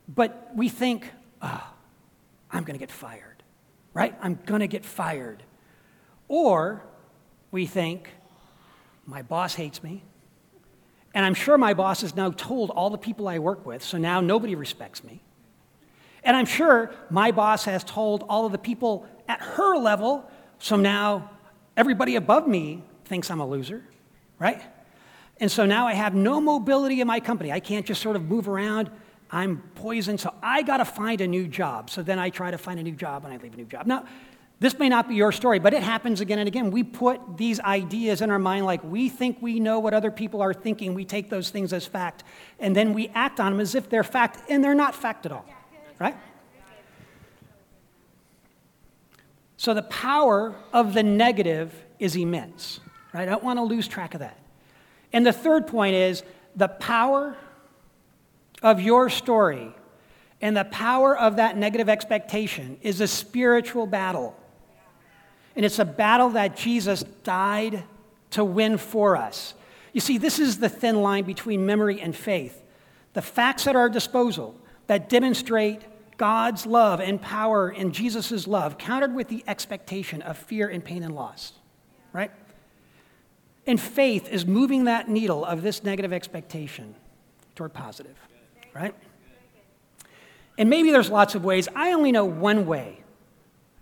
but 0.07 0.51
we 0.55 0.69
think, 0.69 1.11
oh, 1.41 1.73
I'm 2.51 2.63
going 2.63 2.75
to 2.75 2.79
get 2.79 2.91
fired, 2.91 3.43
right? 3.93 4.15
I'm 4.21 4.39
going 4.45 4.61
to 4.61 4.67
get 4.67 4.85
fired. 4.85 5.43
Or 6.27 6.83
we 7.51 7.65
think, 7.65 8.09
my 9.05 9.21
boss 9.21 9.55
hates 9.55 9.81
me. 9.81 10.03
And 11.17 11.25
I'm 11.25 11.33
sure 11.33 11.57
my 11.57 11.73
boss 11.73 12.01
has 12.01 12.15
now 12.15 12.29
told 12.29 12.69
all 12.69 12.91
the 12.91 12.97
people 12.99 13.27
I 13.27 13.39
work 13.39 13.65
with, 13.65 13.81
so 13.81 13.97
now 13.97 14.21
nobody 14.21 14.53
respects 14.53 15.03
me. 15.03 15.23
And 16.23 16.37
I'm 16.37 16.45
sure 16.45 16.91
my 17.09 17.31
boss 17.31 17.65
has 17.65 17.83
told 17.83 18.23
all 18.29 18.45
of 18.45 18.51
the 18.51 18.59
people 18.59 19.07
at 19.27 19.41
her 19.41 19.77
level, 19.77 20.29
so 20.59 20.75
now 20.75 21.31
everybody 21.75 22.17
above 22.17 22.47
me 22.47 22.83
thinks 23.05 23.31
I'm 23.31 23.39
a 23.39 23.47
loser, 23.47 23.83
right? 24.37 24.61
And 25.37 25.51
so 25.51 25.65
now 25.65 25.87
I 25.87 25.95
have 25.95 26.13
no 26.13 26.39
mobility 26.39 27.01
in 27.01 27.07
my 27.07 27.19
company. 27.19 27.51
I 27.51 27.61
can't 27.61 27.87
just 27.87 27.99
sort 27.99 28.15
of 28.15 28.21
move 28.21 28.47
around. 28.47 28.91
I'm 29.31 29.63
poisoned, 29.73 30.19
so 30.19 30.35
I 30.43 30.61
got 30.61 30.77
to 30.77 30.85
find 30.85 31.19
a 31.21 31.27
new 31.27 31.47
job. 31.47 31.89
So 31.89 32.03
then 32.03 32.19
I 32.19 32.29
try 32.29 32.51
to 32.51 32.59
find 32.59 32.79
a 32.79 32.83
new 32.83 32.91
job 32.91 33.25
and 33.25 33.33
I 33.33 33.37
leave 33.37 33.55
a 33.55 33.57
new 33.57 33.65
job. 33.65 33.87
Now, 33.87 34.05
this 34.59 34.77
may 34.79 34.89
not 34.89 35.07
be 35.07 35.15
your 35.15 35.31
story, 35.31 35.59
but 35.59 35.73
it 35.73 35.83
happens 35.83 36.19
again 36.19 36.39
and 36.39 36.47
again. 36.47 36.71
We 36.71 36.83
put 36.83 37.37
these 37.37 37.59
ideas 37.59 38.21
in 38.21 38.31
our 38.31 38.39
mind 38.39 38.65
like 38.65 38.83
we 38.83 39.07
think 39.07 39.37
we 39.39 39.59
know 39.59 39.79
what 39.79 39.93
other 39.93 40.09
people 40.09 40.41
are 40.41 40.53
thinking. 40.53 40.95
We 40.95 41.05
take 41.05 41.29
those 41.29 41.51
things 41.51 41.73
as 41.73 41.85
fact, 41.85 42.23
and 42.59 42.75
then 42.75 42.93
we 42.93 43.09
act 43.09 43.39
on 43.39 43.51
them 43.51 43.61
as 43.61 43.75
if 43.75 43.89
they're 43.89 44.03
fact, 44.03 44.49
and 44.49 44.63
they're 44.63 44.73
not 44.73 44.95
fact 44.95 45.25
at 45.25 45.31
all, 45.31 45.45
right? 45.99 46.15
So 49.57 49.73
the 49.73 49.83
power 49.83 50.55
of 50.71 50.93
the 50.93 51.03
negative 51.03 51.73
is 51.99 52.15
immense. 52.15 52.79
Right? 53.13 53.27
I 53.27 53.31
don't 53.31 53.43
want 53.43 53.57
to 53.57 53.63
lose 53.63 53.87
track 53.87 54.13
of 54.13 54.19
that. 54.19 54.37
And 55.13 55.25
the 55.25 55.33
third 55.33 55.67
point 55.67 55.95
is 55.95 56.23
the 56.55 56.67
power 56.67 57.35
of 58.61 58.81
your 58.81 59.09
story 59.09 59.73
and 60.41 60.55
the 60.55 60.65
power 60.65 61.17
of 61.17 61.37
that 61.37 61.57
negative 61.57 61.89
expectation 61.89 62.77
is 62.81 63.01
a 63.01 63.07
spiritual 63.07 63.87
battle. 63.87 64.35
And 65.57 65.65
it's 65.65 65.79
a 65.79 65.85
battle 65.85 66.29
that 66.29 66.55
Jesus 66.55 67.03
died 67.23 67.83
to 68.29 68.45
win 68.45 68.77
for 68.77 69.17
us. 69.17 69.55
You 69.91 69.99
see, 69.99 70.19
this 70.19 70.37
is 70.37 70.59
the 70.59 70.69
thin 70.69 71.01
line 71.01 71.23
between 71.23 71.65
memory 71.65 71.99
and 71.99 72.15
faith. 72.15 72.63
The 73.13 73.23
facts 73.23 73.65
at 73.65 73.75
our 73.75 73.89
disposal 73.89 74.55
that 74.85 75.09
demonstrate 75.09 75.81
God's 76.17 76.67
love 76.67 77.01
and 77.01 77.19
power 77.19 77.69
and 77.69 77.91
Jesus' 77.91 78.45
love, 78.45 78.77
countered 78.77 79.15
with 79.15 79.29
the 79.29 79.43
expectation 79.47 80.21
of 80.21 80.37
fear 80.37 80.67
and 80.67 80.85
pain 80.85 81.01
and 81.01 81.15
loss, 81.15 81.53
right? 82.13 82.31
And 83.65 83.81
faith 83.81 84.29
is 84.29 84.45
moving 84.45 84.83
that 84.83 85.09
needle 85.09 85.43
of 85.43 85.63
this 85.63 85.83
negative 85.83 86.13
expectation 86.13 86.93
toward 87.55 87.73
positive, 87.73 88.15
right? 88.75 88.93
And 90.59 90.69
maybe 90.69 90.91
there's 90.91 91.09
lots 91.09 91.33
of 91.33 91.43
ways. 91.43 91.67
I 91.75 91.93
only 91.93 92.11
know 92.11 92.25
one 92.25 92.67
way 92.67 92.99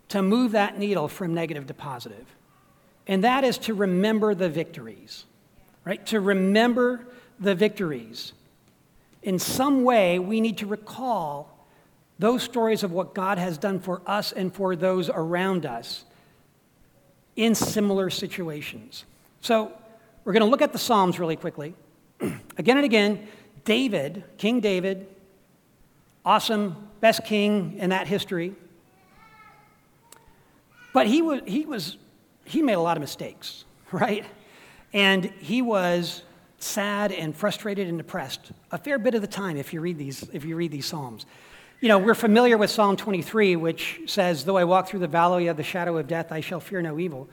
to 0.10 0.22
move 0.22 0.52
that 0.52 0.78
needle 0.78 1.08
from 1.08 1.34
negative 1.34 1.68
to 1.68 1.74
positive, 1.74 2.26
and 3.08 3.24
that 3.24 3.44
is 3.44 3.58
to 3.60 3.74
remember 3.74 4.34
the 4.36 4.50
victories, 4.50 5.26
right? 5.84 6.06
To 6.08 6.20
remember 6.20 7.06
the 7.40 7.56
victories. 7.56 8.34
In 9.24 9.40
some 9.40 9.84
way, 9.84 10.20
we 10.20 10.42
need 10.42 10.60
to 10.60 10.68
recall 10.68 11.68
those 12.20 12.44
stories 12.44 12.84
of 12.84 12.92
what 12.92 13.14
God 13.14 13.38
has 13.38 13.58
done 13.58 13.80
for 13.80 14.02
us 14.06 14.32
and 14.32 14.54
for 14.54 14.76
those 14.76 15.10
around 15.10 15.66
us 15.66 16.06
in 17.36 17.54
similar 17.56 18.10
situations. 18.10 19.04
So 19.42 19.72
we're 20.24 20.34
going 20.34 20.42
to 20.42 20.50
look 20.50 20.62
at 20.62 20.72
the 20.72 20.80
Psalms 20.80 21.20
really 21.20 21.36
quickly. 21.36 21.76
again 22.58 22.78
and 22.78 22.86
again, 22.86 23.28
David, 23.66 24.24
King 24.38 24.60
David, 24.60 25.08
awesome, 26.24 26.90
best 27.02 27.26
king 27.26 27.78
in 27.78 27.90
that 27.90 28.08
history. 28.08 28.56
But 30.96 31.08
he 31.08 31.22
was, 31.22 31.42
he 31.46 31.66
was, 31.66 31.98
he 32.46 32.62
made 32.62 32.76
a 32.76 32.80
lot 32.80 32.96
of 32.96 33.02
mistakes, 33.02 33.66
right? 33.92 34.24
And 34.94 35.26
he 35.26 35.62
was 35.62 36.24
sad 36.58 37.12
and 37.12 37.36
frustrated 37.36 37.90
and 37.90 37.98
depressed 37.98 38.54
a 38.72 38.78
fair 38.78 38.98
bit 38.98 39.14
of 39.14 39.22
the 39.22 39.28
time 39.28 39.58
if 39.58 39.74
you 39.74 39.82
read 39.82 39.98
these, 39.98 40.24
if 40.32 40.46
you 40.46 40.56
read 40.56 40.72
these 40.72 40.86
Psalms. 40.86 41.26
You 41.82 41.90
know, 41.90 41.98
we're 41.98 42.14
familiar 42.14 42.58
with 42.58 42.70
Psalm 42.70 42.96
23, 42.96 43.58
which 43.58 44.04
says, 44.06 44.46
Though 44.46 44.56
I 44.56 44.64
walk 44.64 44.88
through 44.88 45.02
the 45.02 45.08
valley 45.08 45.48
of 45.48 45.58
the 45.58 45.64
shadow 45.64 45.98
of 45.98 46.08
death, 46.08 46.32
I 46.32 46.40
shall 46.40 46.62
fear 46.62 46.82
no 46.82 46.98
evil. 46.98 47.28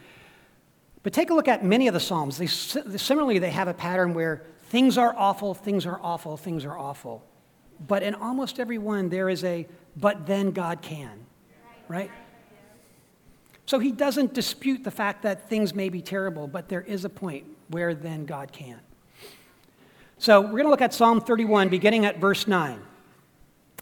But 1.04 1.12
take 1.12 1.30
a 1.30 1.34
look 1.34 1.46
at 1.46 1.64
many 1.64 1.86
of 1.86 1.94
the 1.94 2.00
Psalms. 2.00 2.38
They, 2.38 2.48
similarly, 2.48 3.38
they 3.38 3.50
have 3.50 3.68
a 3.68 3.74
pattern 3.74 4.12
where 4.12 4.42
things 4.70 4.98
are 4.98 5.14
awful, 5.16 5.54
things 5.54 5.86
are 5.86 6.00
awful, 6.02 6.36
things 6.36 6.64
are 6.64 6.76
awful. 6.76 7.24
But 7.86 8.02
in 8.02 8.16
almost 8.16 8.58
every 8.58 8.78
one, 8.78 9.08
there 9.08 9.28
is 9.28 9.44
a, 9.44 9.68
but 9.96 10.26
then 10.26 10.50
God 10.50 10.82
can, 10.82 11.26
right? 11.86 12.10
So 13.66 13.78
he 13.78 13.92
doesn't 13.92 14.34
dispute 14.34 14.84
the 14.84 14.90
fact 14.90 15.22
that 15.22 15.48
things 15.48 15.74
may 15.74 15.88
be 15.88 16.02
terrible, 16.02 16.46
but 16.46 16.68
there 16.68 16.82
is 16.82 17.04
a 17.04 17.08
point 17.08 17.46
where 17.68 17.94
then 17.94 18.26
God 18.26 18.52
can. 18.52 18.80
So 20.18 20.40
we're 20.40 20.50
going 20.50 20.64
to 20.64 20.70
look 20.70 20.82
at 20.82 20.94
Psalm 20.94 21.20
31, 21.20 21.68
beginning 21.68 22.04
at 22.04 22.18
verse 22.18 22.46
9. 22.46 22.80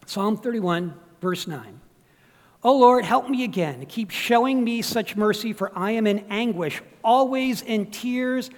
Psalm 0.07 0.37
31, 0.37 0.95
verse 1.21 1.47
9. 1.47 1.81
O 2.63 2.77
Lord, 2.77 3.05
help 3.05 3.29
me 3.29 3.45
again. 3.45 3.87
Keep 3.87 4.11
showing 4.11 4.63
me 4.63 4.83
such 4.83 5.17
mercy, 5.17 5.53
for 5.53 5.73
I 5.75 5.93
am 5.93 6.07
in 6.07 6.25
anguish, 6.29 6.83
always 7.03 7.63
in 7.63 7.87
tears. 7.91 8.51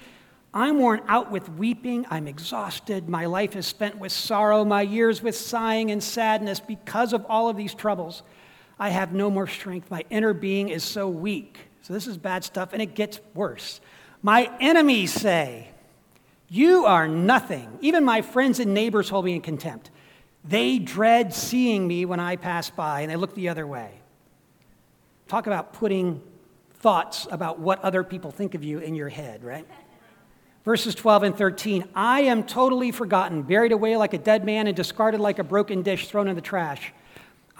I'm 0.52 0.78
worn 0.78 1.02
out 1.06 1.30
with 1.30 1.48
weeping. 1.50 2.04
I'm 2.10 2.26
exhausted. 2.26 3.08
My 3.08 3.26
life 3.26 3.54
is 3.56 3.64
spent 3.66 3.98
with 3.98 4.12
sorrow, 4.12 4.64
my 4.64 4.82
years 4.82 5.22
with 5.22 5.36
sighing 5.36 5.90
and 5.90 6.02
sadness 6.02 6.60
because 6.60 7.12
of 7.12 7.24
all 7.28 7.48
of 7.48 7.56
these 7.56 7.74
troubles. 7.74 8.22
I 8.82 8.88
have 8.88 9.12
no 9.12 9.30
more 9.30 9.46
strength. 9.46 9.92
My 9.92 10.04
inner 10.10 10.34
being 10.34 10.68
is 10.68 10.82
so 10.82 11.08
weak. 11.08 11.56
So, 11.82 11.92
this 11.92 12.08
is 12.08 12.18
bad 12.18 12.42
stuff, 12.42 12.72
and 12.72 12.82
it 12.82 12.96
gets 12.96 13.20
worse. 13.32 13.80
My 14.22 14.50
enemies 14.58 15.12
say, 15.12 15.68
You 16.48 16.84
are 16.86 17.06
nothing. 17.06 17.78
Even 17.80 18.04
my 18.04 18.22
friends 18.22 18.58
and 18.58 18.74
neighbors 18.74 19.08
hold 19.08 19.24
me 19.24 19.36
in 19.36 19.40
contempt. 19.40 19.92
They 20.44 20.80
dread 20.80 21.32
seeing 21.32 21.86
me 21.86 22.04
when 22.06 22.18
I 22.18 22.34
pass 22.34 22.70
by, 22.70 23.02
and 23.02 23.10
they 23.12 23.14
look 23.14 23.36
the 23.36 23.50
other 23.50 23.68
way. 23.68 24.00
Talk 25.28 25.46
about 25.46 25.74
putting 25.74 26.20
thoughts 26.80 27.28
about 27.30 27.60
what 27.60 27.78
other 27.84 28.02
people 28.02 28.32
think 28.32 28.56
of 28.56 28.64
you 28.64 28.80
in 28.80 28.96
your 28.96 29.10
head, 29.10 29.44
right? 29.44 29.66
Verses 30.64 30.96
12 30.96 31.22
and 31.22 31.38
13 31.38 31.88
I 31.94 32.22
am 32.22 32.42
totally 32.42 32.90
forgotten, 32.90 33.42
buried 33.42 33.70
away 33.70 33.96
like 33.96 34.12
a 34.12 34.18
dead 34.18 34.44
man, 34.44 34.66
and 34.66 34.74
discarded 34.74 35.20
like 35.20 35.38
a 35.38 35.44
broken 35.44 35.82
dish 35.82 36.08
thrown 36.08 36.26
in 36.26 36.34
the 36.34 36.40
trash. 36.40 36.92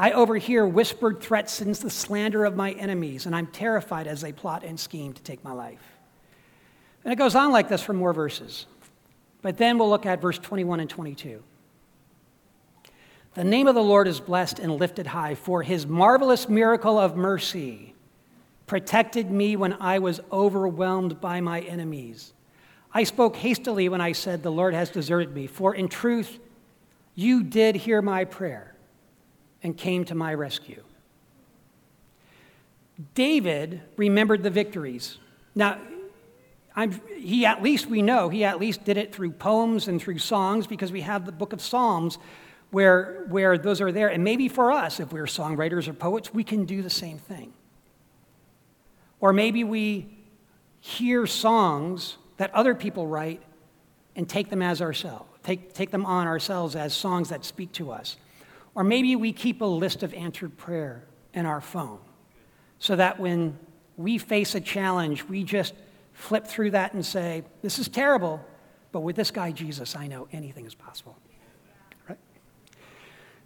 I 0.02 0.10
overhear 0.10 0.66
whispered 0.66 1.20
threats 1.20 1.60
and 1.60 1.72
the 1.76 1.88
slander 1.88 2.44
of 2.44 2.56
my 2.56 2.72
enemies, 2.72 3.26
and 3.26 3.36
I'm 3.36 3.46
terrified 3.46 4.08
as 4.08 4.20
they 4.20 4.32
plot 4.32 4.64
and 4.64 4.78
scheme 4.78 5.12
to 5.12 5.22
take 5.22 5.44
my 5.44 5.52
life. 5.52 5.96
And 7.04 7.12
it 7.12 7.16
goes 7.16 7.36
on 7.36 7.52
like 7.52 7.68
this 7.68 7.82
for 7.82 7.92
more 7.92 8.12
verses. 8.12 8.66
But 9.42 9.58
then 9.58 9.78
we'll 9.78 9.88
look 9.88 10.04
at 10.04 10.20
verse 10.20 10.40
21 10.40 10.80
and 10.80 10.90
22. 10.90 11.40
The 13.34 13.44
name 13.44 13.68
of 13.68 13.76
the 13.76 13.82
Lord 13.82 14.08
is 14.08 14.18
blessed 14.18 14.58
and 14.58 14.74
lifted 14.74 15.06
high, 15.06 15.36
for 15.36 15.62
his 15.62 15.86
marvelous 15.86 16.48
miracle 16.48 16.98
of 16.98 17.14
mercy 17.14 17.94
protected 18.66 19.30
me 19.30 19.54
when 19.54 19.74
I 19.74 20.00
was 20.00 20.18
overwhelmed 20.32 21.20
by 21.20 21.40
my 21.40 21.60
enemies. 21.60 22.32
I 22.92 23.04
spoke 23.04 23.36
hastily 23.36 23.88
when 23.88 24.00
I 24.00 24.10
said, 24.10 24.42
The 24.42 24.50
Lord 24.50 24.74
has 24.74 24.90
deserted 24.90 25.32
me, 25.32 25.46
for 25.46 25.76
in 25.76 25.86
truth, 25.86 26.40
you 27.14 27.44
did 27.44 27.76
hear 27.76 28.02
my 28.02 28.24
prayer 28.24 28.71
and 29.62 29.76
came 29.76 30.04
to 30.04 30.14
my 30.14 30.34
rescue. 30.34 30.82
David 33.14 33.80
remembered 33.96 34.42
the 34.42 34.50
victories. 34.50 35.18
Now, 35.54 35.78
I'm, 36.74 37.00
he 37.16 37.44
at 37.44 37.62
least, 37.62 37.86
we 37.86 38.02
know, 38.02 38.28
he 38.28 38.44
at 38.44 38.58
least 38.58 38.84
did 38.84 38.96
it 38.96 39.14
through 39.14 39.32
poems 39.32 39.88
and 39.88 40.00
through 40.00 40.18
songs 40.18 40.66
because 40.66 40.90
we 40.90 41.02
have 41.02 41.26
the 41.26 41.32
book 41.32 41.52
of 41.52 41.60
Psalms 41.60 42.18
where, 42.70 43.26
where 43.28 43.58
those 43.58 43.80
are 43.80 43.92
there. 43.92 44.08
And 44.08 44.24
maybe 44.24 44.48
for 44.48 44.72
us, 44.72 44.98
if 44.98 45.12
we're 45.12 45.26
songwriters 45.26 45.88
or 45.88 45.92
poets, 45.92 46.32
we 46.32 46.44
can 46.44 46.64
do 46.64 46.82
the 46.82 46.90
same 46.90 47.18
thing. 47.18 47.52
Or 49.20 49.32
maybe 49.32 49.62
we 49.62 50.18
hear 50.80 51.26
songs 51.26 52.16
that 52.38 52.52
other 52.54 52.74
people 52.74 53.06
write 53.06 53.42
and 54.16 54.28
take 54.28 54.50
them 54.50 54.62
as 54.62 54.82
ourselves, 54.82 55.28
take, 55.42 55.74
take 55.74 55.90
them 55.90 56.04
on 56.06 56.26
ourselves 56.26 56.74
as 56.74 56.94
songs 56.94 57.28
that 57.28 57.44
speak 57.44 57.72
to 57.72 57.92
us. 57.92 58.16
Or 58.74 58.84
maybe 58.84 59.16
we 59.16 59.32
keep 59.32 59.60
a 59.60 59.66
list 59.66 60.02
of 60.02 60.14
answered 60.14 60.56
prayer 60.56 61.04
in 61.34 61.46
our 61.46 61.60
phone 61.60 61.98
so 62.78 62.96
that 62.96 63.20
when 63.20 63.58
we 63.96 64.18
face 64.18 64.54
a 64.54 64.60
challenge, 64.60 65.24
we 65.24 65.44
just 65.44 65.74
flip 66.12 66.46
through 66.46 66.70
that 66.70 66.94
and 66.94 67.04
say, 67.04 67.44
This 67.62 67.78
is 67.78 67.88
terrible, 67.88 68.44
but 68.90 69.00
with 69.00 69.16
this 69.16 69.30
guy, 69.30 69.52
Jesus, 69.52 69.96
I 69.96 70.06
know 70.06 70.28
anything 70.32 70.66
is 70.66 70.74
possible. 70.74 71.16
Right? 72.08 72.18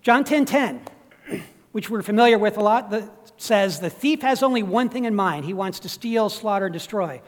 John 0.03 0.25
10:10, 0.25 0.47
10, 0.47 0.81
10, 1.29 1.43
which 1.73 1.91
we're 1.91 2.03
familiar 2.03 2.39
with 2.39 2.57
a 2.57 2.62
lot, 2.62 2.93
says, 3.37 3.81
The 3.81 3.91
thief 3.91 4.23
has 4.23 4.43
only 4.43 4.62
one 4.62 4.89
thing 4.89 5.05
in 5.05 5.15
mind. 5.15 5.45
He 5.45 5.55
wants 5.55 5.81
to 5.81 5.89
steal, 5.89 6.29
slaughter, 6.29 6.69
destroy. 6.69 7.21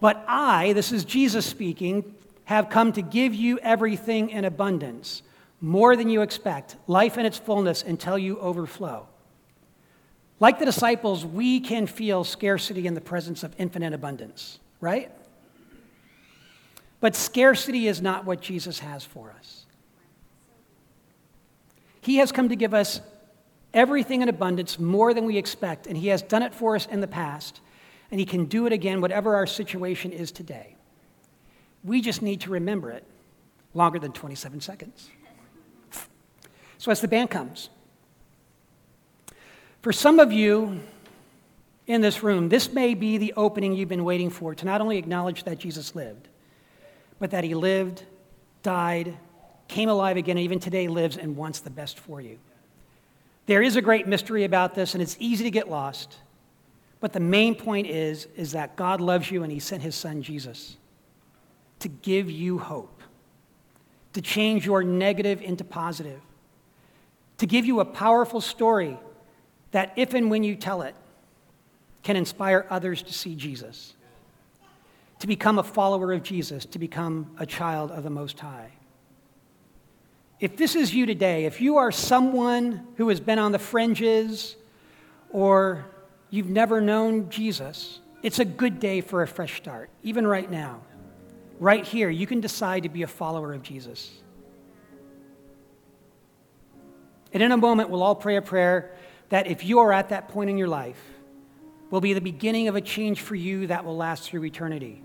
But 0.00 0.24
I, 0.28 0.72
this 0.74 0.92
is 0.92 1.04
Jesus 1.04 1.44
speaking, 1.44 2.14
have 2.44 2.70
come 2.70 2.92
to 2.92 3.02
give 3.02 3.34
you 3.34 3.58
everything 3.58 4.30
in 4.30 4.44
abundance, 4.44 5.22
more 5.60 5.96
than 5.96 6.08
you 6.08 6.22
expect, 6.22 6.76
life 6.86 7.18
in 7.18 7.26
its 7.26 7.38
fullness 7.38 7.82
until 7.82 8.16
you 8.16 8.38
overflow. 8.38 9.06
Like 10.40 10.58
the 10.58 10.64
disciples, 10.64 11.26
we 11.26 11.60
can 11.60 11.86
feel 11.86 12.22
scarcity 12.22 12.86
in 12.86 12.94
the 12.94 13.00
presence 13.00 13.42
of 13.42 13.54
infinite 13.58 13.92
abundance, 13.92 14.60
right? 14.80 15.10
But 17.00 17.16
scarcity 17.16 17.88
is 17.88 18.00
not 18.00 18.24
what 18.24 18.40
Jesus 18.40 18.78
has 18.78 19.04
for 19.04 19.34
us. 19.36 19.66
He 22.00 22.16
has 22.16 22.30
come 22.30 22.48
to 22.48 22.56
give 22.56 22.72
us 22.72 23.00
everything 23.74 24.22
in 24.22 24.28
abundance, 24.28 24.78
more 24.78 25.12
than 25.12 25.24
we 25.24 25.36
expect, 25.36 25.86
and 25.86 25.96
He 25.96 26.08
has 26.08 26.22
done 26.22 26.42
it 26.42 26.54
for 26.54 26.76
us 26.76 26.86
in 26.86 27.00
the 27.00 27.08
past, 27.08 27.60
and 28.10 28.18
He 28.18 28.26
can 28.26 28.46
do 28.46 28.66
it 28.66 28.72
again, 28.72 29.00
whatever 29.00 29.34
our 29.34 29.46
situation 29.46 30.12
is 30.12 30.32
today. 30.32 30.76
We 31.84 32.00
just 32.00 32.22
need 32.22 32.40
to 32.42 32.50
remember 32.50 32.90
it 32.90 33.04
longer 33.74 33.98
than 33.98 34.12
27 34.12 34.60
seconds. 34.60 35.10
So, 36.78 36.90
as 36.90 37.00
the 37.00 37.08
band 37.08 37.30
comes, 37.30 37.68
for 39.82 39.92
some 39.92 40.18
of 40.20 40.32
you 40.32 40.80
in 41.86 42.00
this 42.00 42.22
room, 42.22 42.48
this 42.48 42.72
may 42.72 42.94
be 42.94 43.18
the 43.18 43.32
opening 43.36 43.74
you've 43.74 43.88
been 43.88 44.04
waiting 44.04 44.30
for 44.30 44.54
to 44.54 44.64
not 44.64 44.80
only 44.80 44.98
acknowledge 44.98 45.44
that 45.44 45.58
Jesus 45.58 45.94
lived, 45.94 46.28
but 47.18 47.30
that 47.32 47.44
He 47.44 47.54
lived, 47.54 48.04
died, 48.62 49.16
came 49.66 49.88
alive 49.88 50.16
again, 50.16 50.36
and 50.36 50.44
even 50.44 50.60
today 50.60 50.88
lives 50.88 51.16
and 51.16 51.36
wants 51.36 51.60
the 51.60 51.70
best 51.70 51.98
for 51.98 52.20
you. 52.20 52.38
There 53.46 53.62
is 53.62 53.76
a 53.76 53.82
great 53.82 54.06
mystery 54.06 54.44
about 54.44 54.74
this, 54.74 54.94
and 54.94 55.02
it's 55.02 55.16
easy 55.18 55.44
to 55.44 55.50
get 55.50 55.68
lost. 55.68 56.16
But 57.00 57.12
the 57.12 57.20
main 57.20 57.54
point 57.54 57.86
is, 57.86 58.26
is 58.36 58.52
that 58.52 58.76
God 58.76 59.00
loves 59.00 59.30
you 59.30 59.42
and 59.42 59.52
He 59.52 59.58
sent 59.58 59.82
His 59.82 59.94
Son 59.94 60.22
Jesus 60.22 60.76
to 61.78 61.88
give 61.88 62.30
you 62.30 62.58
hope, 62.58 63.02
to 64.12 64.20
change 64.20 64.66
your 64.66 64.82
negative 64.82 65.40
into 65.40 65.64
positive, 65.64 66.20
to 67.38 67.46
give 67.46 67.64
you 67.64 67.80
a 67.80 67.84
powerful 67.84 68.40
story 68.40 68.98
that, 69.70 69.92
if 69.96 70.14
and 70.14 70.30
when 70.30 70.44
you 70.44 70.56
tell 70.56 70.82
it, 70.82 70.94
can 72.02 72.16
inspire 72.16 72.66
others 72.70 73.02
to 73.02 73.12
see 73.12 73.34
Jesus, 73.34 73.94
to 75.18 75.26
become 75.26 75.58
a 75.58 75.62
follower 75.62 76.12
of 76.12 76.22
Jesus, 76.22 76.64
to 76.66 76.78
become 76.78 77.30
a 77.38 77.46
child 77.46 77.90
of 77.90 78.04
the 78.04 78.10
Most 78.10 78.38
High. 78.38 78.70
If 80.40 80.56
this 80.56 80.76
is 80.76 80.94
you 80.94 81.04
today, 81.04 81.46
if 81.46 81.60
you 81.60 81.78
are 81.78 81.90
someone 81.90 82.86
who 82.96 83.08
has 83.08 83.18
been 83.18 83.38
on 83.38 83.50
the 83.52 83.58
fringes 83.58 84.54
or 85.30 85.84
you've 86.30 86.48
never 86.48 86.80
known 86.80 87.28
Jesus, 87.28 88.00
it's 88.22 88.38
a 88.38 88.44
good 88.44 88.78
day 88.78 89.00
for 89.00 89.22
a 89.22 89.26
fresh 89.26 89.56
start, 89.56 89.90
even 90.02 90.26
right 90.26 90.50
now. 90.50 90.80
Right 91.58 91.84
here, 91.84 92.08
you 92.08 92.26
can 92.26 92.40
decide 92.40 92.84
to 92.84 92.88
be 92.88 93.02
a 93.02 93.08
follower 93.08 93.52
of 93.52 93.62
Jesus. 93.62 94.12
And 97.32 97.42
in 97.42 97.52
a 97.52 97.56
moment, 97.56 97.90
we'll 97.90 98.02
all 98.02 98.14
pray 98.14 98.36
a 98.36 98.42
prayer 98.42 98.90
that 99.28 99.46
if 99.46 99.64
you 99.64 99.80
are 99.80 99.92
at 99.92 100.08
that 100.08 100.28
point 100.28 100.50
in 100.50 100.58
your 100.58 100.68
life, 100.68 101.00
will 101.90 102.00
be 102.00 102.12
the 102.12 102.20
beginning 102.20 102.68
of 102.68 102.76
a 102.76 102.80
change 102.80 103.20
for 103.20 103.34
you 103.34 103.66
that 103.66 103.84
will 103.84 103.96
last 103.96 104.24
through 104.24 104.44
eternity. 104.44 105.02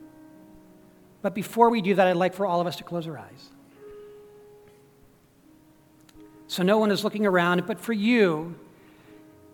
But 1.22 1.34
before 1.34 1.70
we 1.70 1.82
do 1.82 1.96
that, 1.96 2.08
I'd 2.08 2.18
like 2.18 2.34
for 2.34 2.46
all 2.46 2.60
of 2.60 2.68
us 2.68 2.76
to 2.78 2.84
close 2.84 3.08
our 3.08 3.18
eyes. 3.18 3.50
So 6.48 6.64
no 6.64 6.78
one 6.78 6.92
is 6.92 7.04
looking 7.04 7.26
around. 7.26 7.66
But 7.66 7.80
for 7.80 7.94
you, 7.94 8.56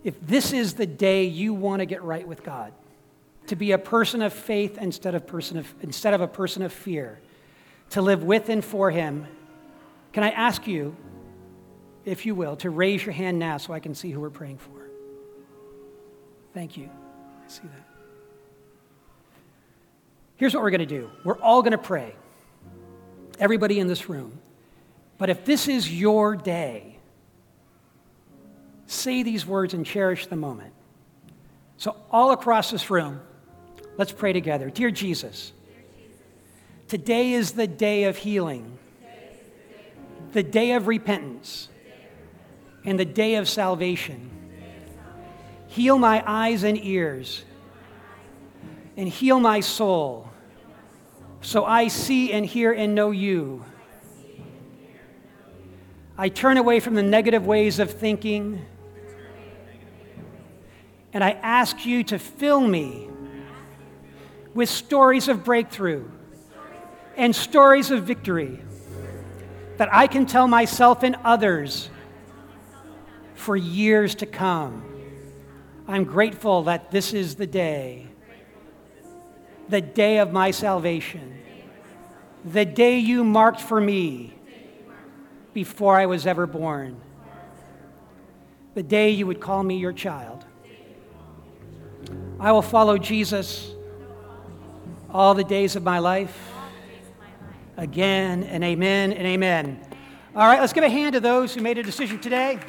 if 0.03 0.15
this 0.25 0.53
is 0.53 0.73
the 0.73 0.87
day 0.87 1.25
you 1.25 1.53
want 1.53 1.81
to 1.81 1.85
get 1.85 2.03
right 2.03 2.27
with 2.27 2.43
God, 2.43 2.73
to 3.47 3.55
be 3.55 3.71
a 3.71 3.77
person 3.77 4.21
of 4.21 4.33
faith 4.33 4.77
instead 4.77 5.15
of, 5.15 5.25
person 5.25 5.57
of, 5.57 5.73
instead 5.81 6.13
of 6.13 6.21
a 6.21 6.27
person 6.27 6.63
of 6.63 6.73
fear, 6.73 7.19
to 7.91 8.01
live 8.01 8.23
with 8.23 8.49
and 8.49 8.63
for 8.63 8.91
Him, 8.91 9.27
can 10.13 10.23
I 10.23 10.31
ask 10.31 10.67
you, 10.67 10.95
if 12.09 12.25
you 12.25 12.33
will, 12.33 12.55
to 12.57 12.69
raise 12.69 13.05
your 13.05 13.13
hand 13.13 13.37
now 13.39 13.57
so 13.57 13.71
I 13.71 13.79
can 13.79 13.93
see 13.93 14.09
who 14.09 14.19
we're 14.19 14.29
praying 14.29 14.57
for? 14.57 14.89
Thank 16.53 16.75
you. 16.75 16.89
I 17.45 17.49
see 17.49 17.61
that. 17.63 17.85
Here's 20.35 20.53
what 20.53 20.63
we're 20.63 20.71
going 20.71 20.79
to 20.79 20.85
do 20.85 21.09
we're 21.23 21.37
all 21.37 21.61
going 21.61 21.71
to 21.71 21.77
pray, 21.77 22.15
everybody 23.39 23.79
in 23.79 23.87
this 23.87 24.09
room. 24.09 24.39
But 25.17 25.29
if 25.29 25.43
this 25.43 25.67
is 25.67 25.91
your 25.91 26.35
day, 26.35 26.97
say 28.87 29.21
these 29.21 29.45
words 29.45 29.73
and 29.73 29.85
cherish 29.85 30.27
the 30.27 30.37
moment. 30.37 30.73
So, 31.77 31.95
all 32.09 32.31
across 32.31 32.71
this 32.71 32.89
room, 32.89 33.19
let's 33.97 34.13
pray 34.13 34.33
together. 34.33 34.69
Dear 34.69 34.91
Jesus, 34.91 35.51
today 36.87 37.33
is 37.33 37.51
the 37.51 37.67
day 37.67 38.05
of 38.05 38.17
healing, 38.17 38.77
the 40.31 40.43
day 40.43 40.71
of 40.71 40.87
repentance, 40.87 41.67
and 42.85 42.99
the 42.99 43.05
day 43.05 43.35
of 43.35 43.47
salvation. 43.47 44.29
Heal 45.67 45.97
my 45.97 46.23
eyes 46.25 46.63
and 46.63 46.83
ears, 46.83 47.43
and 48.97 49.07
heal 49.07 49.39
my 49.39 49.59
soul, 49.59 50.29
so 51.41 51.65
I 51.65 51.87
see 51.87 52.31
and 52.31 52.45
hear 52.45 52.71
and 52.71 52.95
know 52.95 53.11
you. 53.11 53.63
I 56.17 56.29
turn 56.29 56.57
away 56.57 56.79
from 56.79 56.95
the 56.95 57.03
negative 57.03 57.45
ways 57.45 57.79
of 57.79 57.91
thinking 57.91 58.65
and 61.13 61.23
I 61.23 61.31
ask 61.31 61.85
you 61.85 62.03
to 62.05 62.19
fill 62.19 62.61
me 62.61 63.09
with 64.53 64.69
stories 64.69 65.27
of 65.27 65.43
breakthrough 65.43 66.09
and 67.15 67.35
stories 67.35 67.91
of 67.91 68.03
victory 68.03 68.59
that 69.77 69.89
I 69.91 70.07
can 70.07 70.25
tell 70.25 70.47
myself 70.47 71.03
and 71.03 71.15
others 71.23 71.89
for 73.39 73.55
years 73.55 74.15
to 74.15 74.25
come. 74.25 74.83
I'm 75.87 76.03
grateful 76.03 76.63
that 76.63 76.91
this 76.91 77.13
is 77.13 77.35
the 77.35 77.47
day, 77.47 78.07
the 79.69 79.79
day 79.79 80.19
of 80.19 80.33
my 80.33 80.51
salvation, 80.51 81.39
the 82.43 82.65
day 82.65 82.99
you 82.99 83.23
marked 83.23 83.61
for 83.61 83.79
me 83.79 84.33
before 85.53 85.95
I 85.95 86.05
was 86.05 86.27
ever 86.27 86.45
born, 86.45 86.99
the 88.75 88.83
day 88.83 89.11
you 89.11 89.25
would 89.25 89.39
call 89.39 89.63
me 89.63 89.77
your 89.77 89.93
child. 89.93 90.45
I 92.41 92.51
will 92.51 92.61
follow 92.61 92.97
Jesus 92.97 93.71
all 95.09 95.33
the 95.33 95.45
days 95.45 95.77
of 95.77 95.83
my 95.83 95.99
life. 95.99 96.37
Again 97.77 98.43
and 98.43 98.65
amen 98.65 99.13
and 99.13 99.25
amen. 99.25 99.79
All 100.35 100.45
right, 100.45 100.59
let's 100.59 100.73
give 100.73 100.83
a 100.83 100.89
hand 100.89 101.13
to 101.13 101.21
those 101.21 101.55
who 101.55 101.61
made 101.61 101.77
a 101.77 101.83
decision 101.83 102.19
today. 102.19 102.59